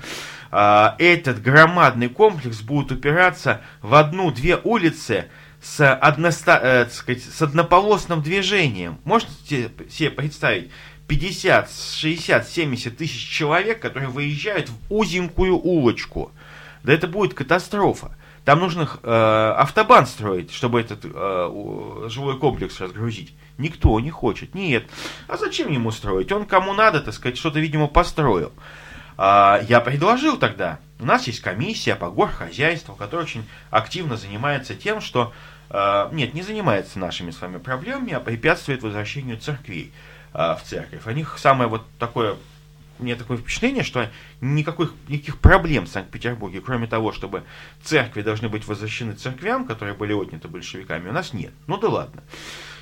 А, 0.51 0.95
этот 0.99 1.41
громадный 1.41 2.09
комплекс 2.09 2.61
будет 2.61 2.91
упираться 2.91 3.61
в 3.81 3.95
одну-две 3.95 4.57
улицы 4.57 5.27
с, 5.61 5.93
односто, 5.93 6.59
э, 6.61 6.89
сказать, 6.89 7.23
с 7.23 7.41
однополосным 7.41 8.21
движением. 8.21 8.99
Можете 9.05 9.71
себе 9.89 10.09
представить? 10.09 10.71
50, 11.07 11.69
60, 11.69 12.47
70 12.47 12.97
тысяч 12.97 13.29
человек, 13.29 13.81
которые 13.81 14.09
выезжают 14.09 14.69
в 14.69 14.75
узенькую 14.89 15.57
улочку. 15.57 16.31
Да 16.83 16.93
это 16.93 17.07
будет 17.07 17.33
катастрофа. 17.33 18.17
Там 18.45 18.59
нужно 18.59 18.89
э, 19.03 19.53
автобан 19.57 20.07
строить, 20.07 20.51
чтобы 20.51 20.81
этот 20.81 21.01
э, 21.03 22.07
жилой 22.09 22.39
комплекс 22.39 22.79
разгрузить. 22.79 23.33
Никто 23.61 23.99
не 23.99 24.09
хочет. 24.09 24.55
Нет. 24.55 24.89
А 25.27 25.37
зачем 25.37 25.71
ему 25.71 25.91
строить? 25.91 26.31
Он 26.31 26.45
кому 26.45 26.73
надо, 26.73 26.99
так 27.01 27.13
сказать, 27.13 27.37
что-то, 27.37 27.59
видимо, 27.59 27.87
построил. 27.87 28.51
А, 29.17 29.61
я 29.69 29.79
предложил 29.79 30.37
тогда. 30.37 30.79
У 30.99 31.05
нас 31.05 31.27
есть 31.27 31.41
комиссия 31.41 31.95
по 31.95 32.09
горхозяйству, 32.09 32.95
которая 32.95 33.25
очень 33.25 33.45
активно 33.69 34.17
занимается 34.17 34.75
тем, 34.75 35.01
что... 35.01 35.33
Э, 35.69 36.09
нет, 36.11 36.33
не 36.33 36.41
занимается 36.41 36.99
нашими 36.99 37.31
с 37.31 37.41
вами 37.41 37.57
проблемами, 37.57 38.13
а 38.13 38.19
препятствует 38.19 38.83
возвращению 38.83 39.37
церквей 39.37 39.91
э, 40.33 40.37
в 40.37 40.61
церковь. 40.63 41.05
У 41.05 41.11
них 41.11 41.37
самое 41.39 41.69
вот 41.69 41.87
такое 41.97 42.35
у 43.01 43.03
меня 43.03 43.15
такое 43.15 43.37
впечатление, 43.37 43.83
что 43.83 44.09
никаких, 44.41 44.93
никаких 45.07 45.39
проблем 45.39 45.85
в 45.85 45.89
Санкт-Петербурге, 45.89 46.61
кроме 46.61 46.85
того, 46.85 47.11
чтобы 47.11 47.43
церкви 47.83 48.21
должны 48.21 48.47
быть 48.47 48.67
возвращены 48.67 49.13
церквям, 49.13 49.65
которые 49.65 49.95
были 49.95 50.13
отняты 50.13 50.47
большевиками, 50.47 51.09
у 51.09 51.11
нас 51.11 51.33
нет. 51.33 51.51
Ну 51.65 51.77
да 51.77 51.89
ладно. 51.89 52.23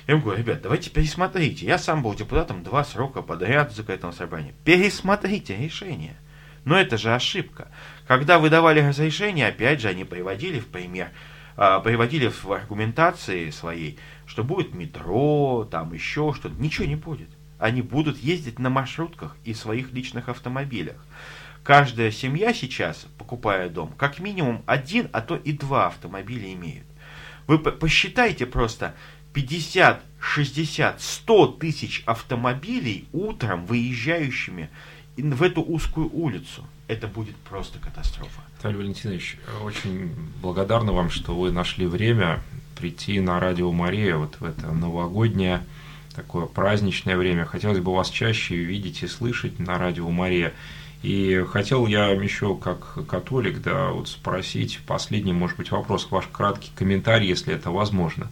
Я 0.06 0.16
говорю, 0.16 0.38
ребят, 0.38 0.62
давайте 0.62 0.90
пересмотрите. 0.90 1.66
Я 1.66 1.78
сам 1.78 2.02
был 2.02 2.14
депутатом 2.14 2.62
два 2.62 2.84
срока 2.84 3.22
подряд 3.22 3.72
в 3.72 3.76
законодательном 3.76 4.12
собрании. 4.12 4.54
Пересмотрите 4.64 5.56
решение. 5.56 6.16
Но 6.64 6.78
это 6.78 6.98
же 6.98 7.14
ошибка. 7.14 7.68
Когда 8.06 8.38
выдавали 8.38 8.80
разрешение, 8.80 9.48
опять 9.48 9.80
же, 9.80 9.88
они 9.88 10.04
приводили 10.04 10.60
в 10.60 10.66
пример, 10.66 11.10
э, 11.56 11.80
приводили 11.82 12.28
в 12.28 12.52
аргументации 12.52 13.50
своей, 13.50 13.98
что 14.26 14.44
будет 14.44 14.74
метро, 14.74 15.66
там 15.70 15.92
еще 15.92 16.34
что-то. 16.36 16.54
Ничего 16.60 16.86
не 16.86 16.96
будет 16.96 17.28
они 17.60 17.82
будут 17.82 18.18
ездить 18.18 18.58
на 18.58 18.70
маршрутках 18.70 19.36
и 19.44 19.54
своих 19.54 19.92
личных 19.92 20.28
автомобилях. 20.28 20.96
Каждая 21.62 22.10
семья 22.10 22.54
сейчас, 22.54 23.06
покупая 23.18 23.68
дом, 23.68 23.92
как 23.96 24.18
минимум 24.18 24.64
один, 24.66 25.10
а 25.12 25.20
то 25.20 25.36
и 25.36 25.52
два 25.52 25.88
автомобиля 25.88 26.52
имеет. 26.54 26.86
Вы 27.46 27.58
посчитайте 27.58 28.46
просто 28.46 28.94
50, 29.32 30.02
60, 30.20 31.00
100 31.00 31.46
тысяч 31.46 32.02
автомобилей 32.06 33.08
утром 33.12 33.66
выезжающими 33.66 34.70
в 35.16 35.42
эту 35.42 35.62
узкую 35.62 36.10
улицу. 36.12 36.66
Это 36.88 37.06
будет 37.06 37.36
просто 37.36 37.78
катастрофа. 37.78 38.40
Виталий 38.58 38.76
Валентинович, 38.76 39.38
очень 39.62 40.10
благодарна 40.42 40.92
вам, 40.92 41.10
что 41.10 41.36
вы 41.36 41.52
нашли 41.52 41.86
время 41.86 42.42
прийти 42.76 43.20
на 43.20 43.38
радио 43.38 43.70
Мария 43.70 44.16
вот 44.16 44.36
в 44.40 44.44
это 44.44 44.72
новогоднее 44.72 45.62
такое 46.14 46.46
праздничное 46.46 47.16
время. 47.16 47.44
Хотелось 47.44 47.78
бы 47.78 47.94
вас 47.94 48.10
чаще 48.10 48.56
видеть 48.56 49.02
и 49.02 49.06
слышать 49.06 49.58
на 49.58 49.78
радио 49.78 50.08
Мария. 50.10 50.52
И 51.02 51.44
хотел 51.48 51.86
я 51.86 52.08
еще 52.08 52.56
как 52.56 53.06
католик 53.06 53.62
да, 53.62 53.90
вот 53.90 54.08
спросить 54.08 54.80
последний, 54.86 55.32
может 55.32 55.56
быть, 55.56 55.70
вопрос, 55.70 56.08
ваш 56.10 56.26
краткий 56.26 56.70
комментарий, 56.74 57.28
если 57.28 57.54
это 57.54 57.70
возможно. 57.70 58.30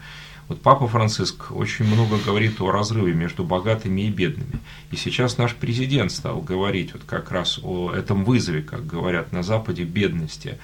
Вот 0.49 0.63
Папа 0.63 0.89
Франциск 0.89 1.53
очень 1.53 1.85
много 1.85 2.17
говорит 2.25 2.61
о 2.61 2.71
разрыве 2.71 3.13
между 3.13 3.45
богатыми 3.45 4.03
и 4.03 4.11
бедными. 4.11 4.61
И 4.91 4.97
сейчас 4.97 5.37
наш 5.37 5.55
президент 5.55 6.11
стал 6.11 6.41
говорить 6.41 6.95
вот 6.95 7.03
как 7.05 7.31
раз 7.31 7.61
о 7.63 7.93
этом 7.93 8.25
вызове, 8.25 8.63
как 8.63 8.87
говорят 8.87 9.33
на 9.33 9.43
Западе, 9.43 9.85
бедности 9.85 10.59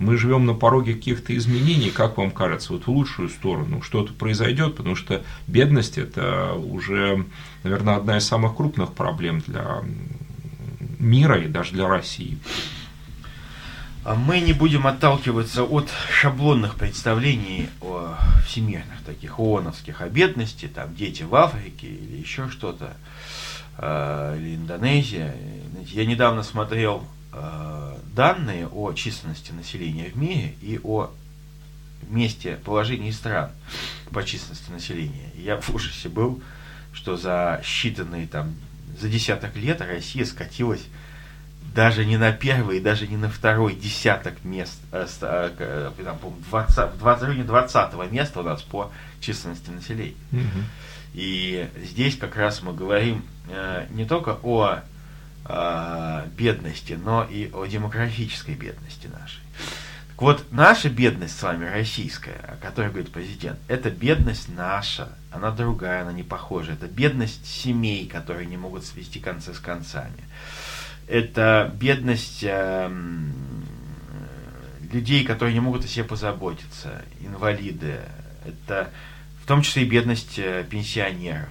мы 0.00 0.16
живем 0.16 0.46
на 0.46 0.54
пороге 0.54 0.94
каких-то 0.94 1.36
изменений, 1.36 1.90
как 1.90 2.16
вам 2.16 2.30
кажется, 2.30 2.72
вот 2.72 2.86
в 2.86 2.90
лучшую 2.90 3.28
сторону 3.28 3.82
что-то 3.82 4.14
произойдет, 4.14 4.76
потому 4.76 4.96
что 4.96 5.22
бедность 5.46 5.98
это 5.98 6.54
уже, 6.54 7.26
наверное, 7.62 7.96
одна 7.96 8.16
из 8.16 8.26
самых 8.26 8.56
крупных 8.56 8.94
проблем 8.94 9.42
для 9.46 9.82
мира 10.98 11.38
и 11.38 11.48
даже 11.48 11.72
для 11.72 11.86
России. 11.86 12.38
А 14.02 14.14
мы 14.14 14.40
не 14.40 14.54
будем 14.54 14.86
отталкиваться 14.86 15.62
от 15.62 15.90
шаблонных 16.10 16.76
представлений 16.76 17.68
о 17.82 18.16
всемирных 18.46 19.02
таких 19.04 19.38
ООНовских 19.38 20.00
о 20.00 20.68
там 20.68 20.94
дети 20.94 21.22
в 21.22 21.34
Африке 21.34 21.86
или 21.86 22.16
еще 22.16 22.48
что-то, 22.48 22.94
а, 23.76 24.34
или 24.38 24.54
Индонезия. 24.54 25.34
Я 25.88 26.06
недавно 26.06 26.42
смотрел 26.42 27.04
а, 27.34 27.98
данные 28.14 28.68
о 28.68 28.94
численности 28.94 29.52
населения 29.52 30.08
в 30.08 30.16
мире 30.16 30.54
и 30.62 30.80
о 30.82 31.10
месте 32.08 32.56
положении 32.64 33.10
стран 33.10 33.50
по 34.12 34.24
численности 34.24 34.70
населения. 34.70 35.30
я 35.36 35.60
в 35.60 35.68
ужасе 35.74 36.08
был, 36.08 36.42
что 36.94 37.18
за 37.18 37.60
считанные 37.62 38.26
там, 38.26 38.54
за 38.98 39.10
десяток 39.10 39.56
лет 39.56 39.82
Россия 39.82 40.24
скатилась 40.24 40.86
даже 41.74 42.04
не 42.04 42.16
на 42.16 42.32
первый, 42.32 42.80
даже 42.80 43.06
не 43.06 43.16
на 43.16 43.28
второй 43.28 43.74
десяток 43.74 44.44
мест, 44.44 44.78
э, 44.92 45.06
э, 45.22 45.90
там, 46.04 46.18
20, 46.50 46.98
20, 46.98 47.22
районе 47.22 47.44
20 47.44 48.10
места 48.10 48.40
у 48.40 48.42
нас 48.42 48.62
по 48.62 48.90
численности 49.20 49.70
населения. 49.70 50.16
Угу. 50.32 50.64
И 51.14 51.68
здесь 51.84 52.16
как 52.16 52.36
раз 52.36 52.62
мы 52.62 52.72
говорим 52.72 53.24
э, 53.48 53.86
не 53.90 54.04
только 54.04 54.38
о 54.42 54.80
э, 55.44 56.26
бедности, 56.36 56.98
но 57.02 57.24
и 57.24 57.50
о 57.52 57.66
демографической 57.66 58.54
бедности 58.54 59.06
нашей. 59.06 59.40
Так 60.10 60.22
вот, 60.22 60.44
наша 60.52 60.90
бедность 60.90 61.38
с 61.38 61.42
вами, 61.42 61.66
российская, 61.66 62.40
о 62.46 62.56
которой 62.60 62.88
говорит 62.88 63.10
президент, 63.10 63.58
это 63.68 63.90
бедность 63.90 64.48
наша, 64.48 65.08
она 65.32 65.50
другая, 65.50 66.02
она 66.02 66.12
не 66.12 66.22
похожа. 66.22 66.72
Это 66.72 66.86
бедность 66.86 67.46
семей, 67.46 68.06
которые 68.06 68.46
не 68.46 68.56
могут 68.56 68.84
свести 68.84 69.18
концы 69.18 69.54
с 69.54 69.58
концами. 69.58 70.22
Это 71.10 71.74
бедность 71.74 72.44
э, 72.44 72.88
людей, 74.92 75.24
которые 75.24 75.54
не 75.54 75.60
могут 75.60 75.84
о 75.84 75.88
себе 75.88 76.04
позаботиться, 76.04 77.02
инвалиды. 77.20 77.96
Это 78.46 78.90
в 79.42 79.46
том 79.48 79.62
числе 79.62 79.82
и 79.82 79.86
бедность 79.86 80.38
э, 80.38 80.64
пенсионеров. 80.70 81.48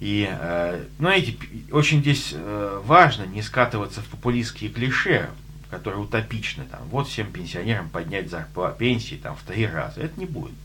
И, 0.00 0.28
э, 0.28 0.84
ну, 0.98 1.10
эти, 1.10 1.38
очень 1.70 2.00
здесь 2.00 2.30
э, 2.32 2.80
важно 2.84 3.22
не 3.22 3.40
скатываться 3.40 4.00
в 4.00 4.06
популистские 4.06 4.68
клише, 4.68 5.30
которые 5.70 6.02
утопичны. 6.02 6.64
Там, 6.64 6.80
вот 6.90 7.06
всем 7.06 7.30
пенсионерам 7.30 7.88
поднять 7.88 8.30
зарплату, 8.30 8.78
пенсии 8.78 9.14
там, 9.14 9.36
в 9.36 9.42
три 9.42 9.64
раза. 9.64 10.00
Это 10.00 10.18
не 10.18 10.26
будет. 10.26 10.56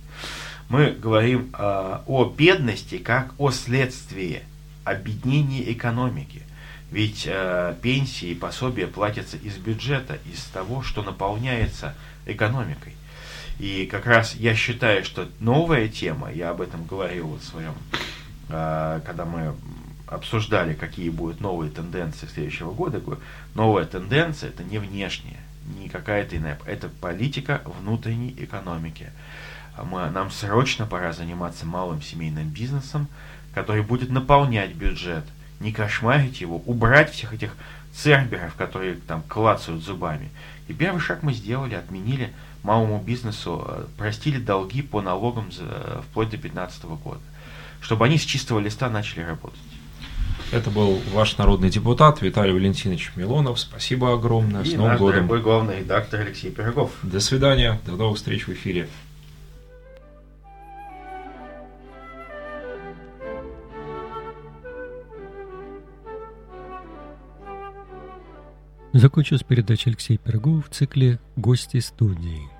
Мы 0.70 0.90
говорим 0.90 1.52
э, 1.54 2.00
о 2.08 2.34
бедности 2.36 2.98
как 2.98 3.36
о 3.38 3.52
следствии 3.52 4.42
объединения 4.86 5.72
экономики. 5.72 6.42
Ведь 6.92 7.26
э, 7.28 7.76
пенсии 7.82 8.30
и 8.30 8.36
пособия 8.36 8.88
платятся 8.88 9.38
из 9.38 9.58
бюджета, 9.58 10.20
из 10.32 10.44
того, 10.46 10.82
что 10.84 11.04
наполняется 11.04 11.96
экономикой. 12.26 12.94
И 13.60 13.88
как 13.88 14.06
раз 14.06 14.36
я 14.36 14.56
считаю, 14.56 15.04
что 15.04 15.28
новая 15.40 15.88
тема, 15.88 16.32
я 16.32 16.52
об 16.52 16.62
этом 16.62 16.86
говорил 16.86 17.36
в 17.36 17.44
своем 17.44 17.74
а, 18.50 19.02
когда 19.02 19.26
мы 19.26 19.56
обсуждали, 20.08 20.74
какие 20.74 21.10
будут 21.10 21.42
новые 21.42 21.70
тенденции 21.70 22.28
следующего 22.28 22.72
года, 22.72 23.02
новая 23.56 23.86
тенденция 23.86 24.50
это 24.50 24.64
не 24.64 24.78
внешняя, 24.78 25.40
не 25.78 25.90
какая-то 25.90 26.38
иная, 26.38 26.58
это 26.66 26.88
политика 26.88 27.62
внутренней 27.66 28.34
экономики. 28.38 29.12
А 29.76 29.84
мы, 29.84 30.10
нам 30.10 30.32
срочно 30.32 30.86
пора 30.86 31.12
заниматься 31.12 31.66
малым 31.66 32.02
семейным 32.02 32.50
бизнесом, 32.50 33.08
который 33.54 33.84
будет 33.84 34.10
наполнять 34.10 34.74
бюджет, 34.74 35.26
не 35.60 35.72
кошмарить 35.72 36.42
его, 36.42 36.62
убрать 36.66 37.12
всех 37.12 37.34
этих 37.34 37.56
церберов, 37.94 38.56
которые 38.56 38.96
там 38.96 39.24
клацают 39.28 39.84
зубами. 39.84 40.30
И 40.68 40.74
первый 40.74 41.00
шаг 41.00 41.24
мы 41.24 41.34
сделали, 41.34 41.76
отменили 41.76 42.34
малому 42.64 43.02
бизнесу, 43.02 43.66
э, 43.68 43.86
простили 43.98 44.38
долги 44.40 44.82
по 44.82 45.02
налогам 45.02 45.52
за, 45.52 46.02
вплоть 46.10 46.30
до 46.30 46.38
2015 46.38 46.84
года 46.84 47.22
чтобы 47.82 48.06
они 48.06 48.18
с 48.18 48.24
чистого 48.24 48.60
листа 48.60 48.90
начали 48.90 49.22
работать. 49.24 49.60
Это 50.52 50.70
был 50.70 51.02
ваш 51.14 51.38
народный 51.38 51.70
депутат 51.70 52.22
Виталий 52.22 52.54
Валентинович 52.54 53.12
Милонов. 53.16 53.60
Спасибо 53.60 54.14
огромное. 54.14 54.64
И 54.64 54.70
С 54.70 54.74
Новым 54.74 54.92
наш 54.92 55.00
годом. 55.00 55.16
дорогой 55.16 55.42
главный 55.42 55.80
редактор 55.80 56.22
Алексей 56.22 56.52
Пирогов. 56.52 56.92
До 57.04 57.20
свидания. 57.20 57.82
До 57.86 57.94
новых 57.94 58.18
встреч 58.18 58.48
в 58.48 58.54
эфире. 58.54 58.88
Закончилась 68.94 69.44
передача 69.44 69.90
Алексея 69.90 70.18
Пирогова 70.18 70.62
в 70.62 70.70
цикле 70.70 71.20
«Гости 71.36 71.80
студии». 71.80 72.57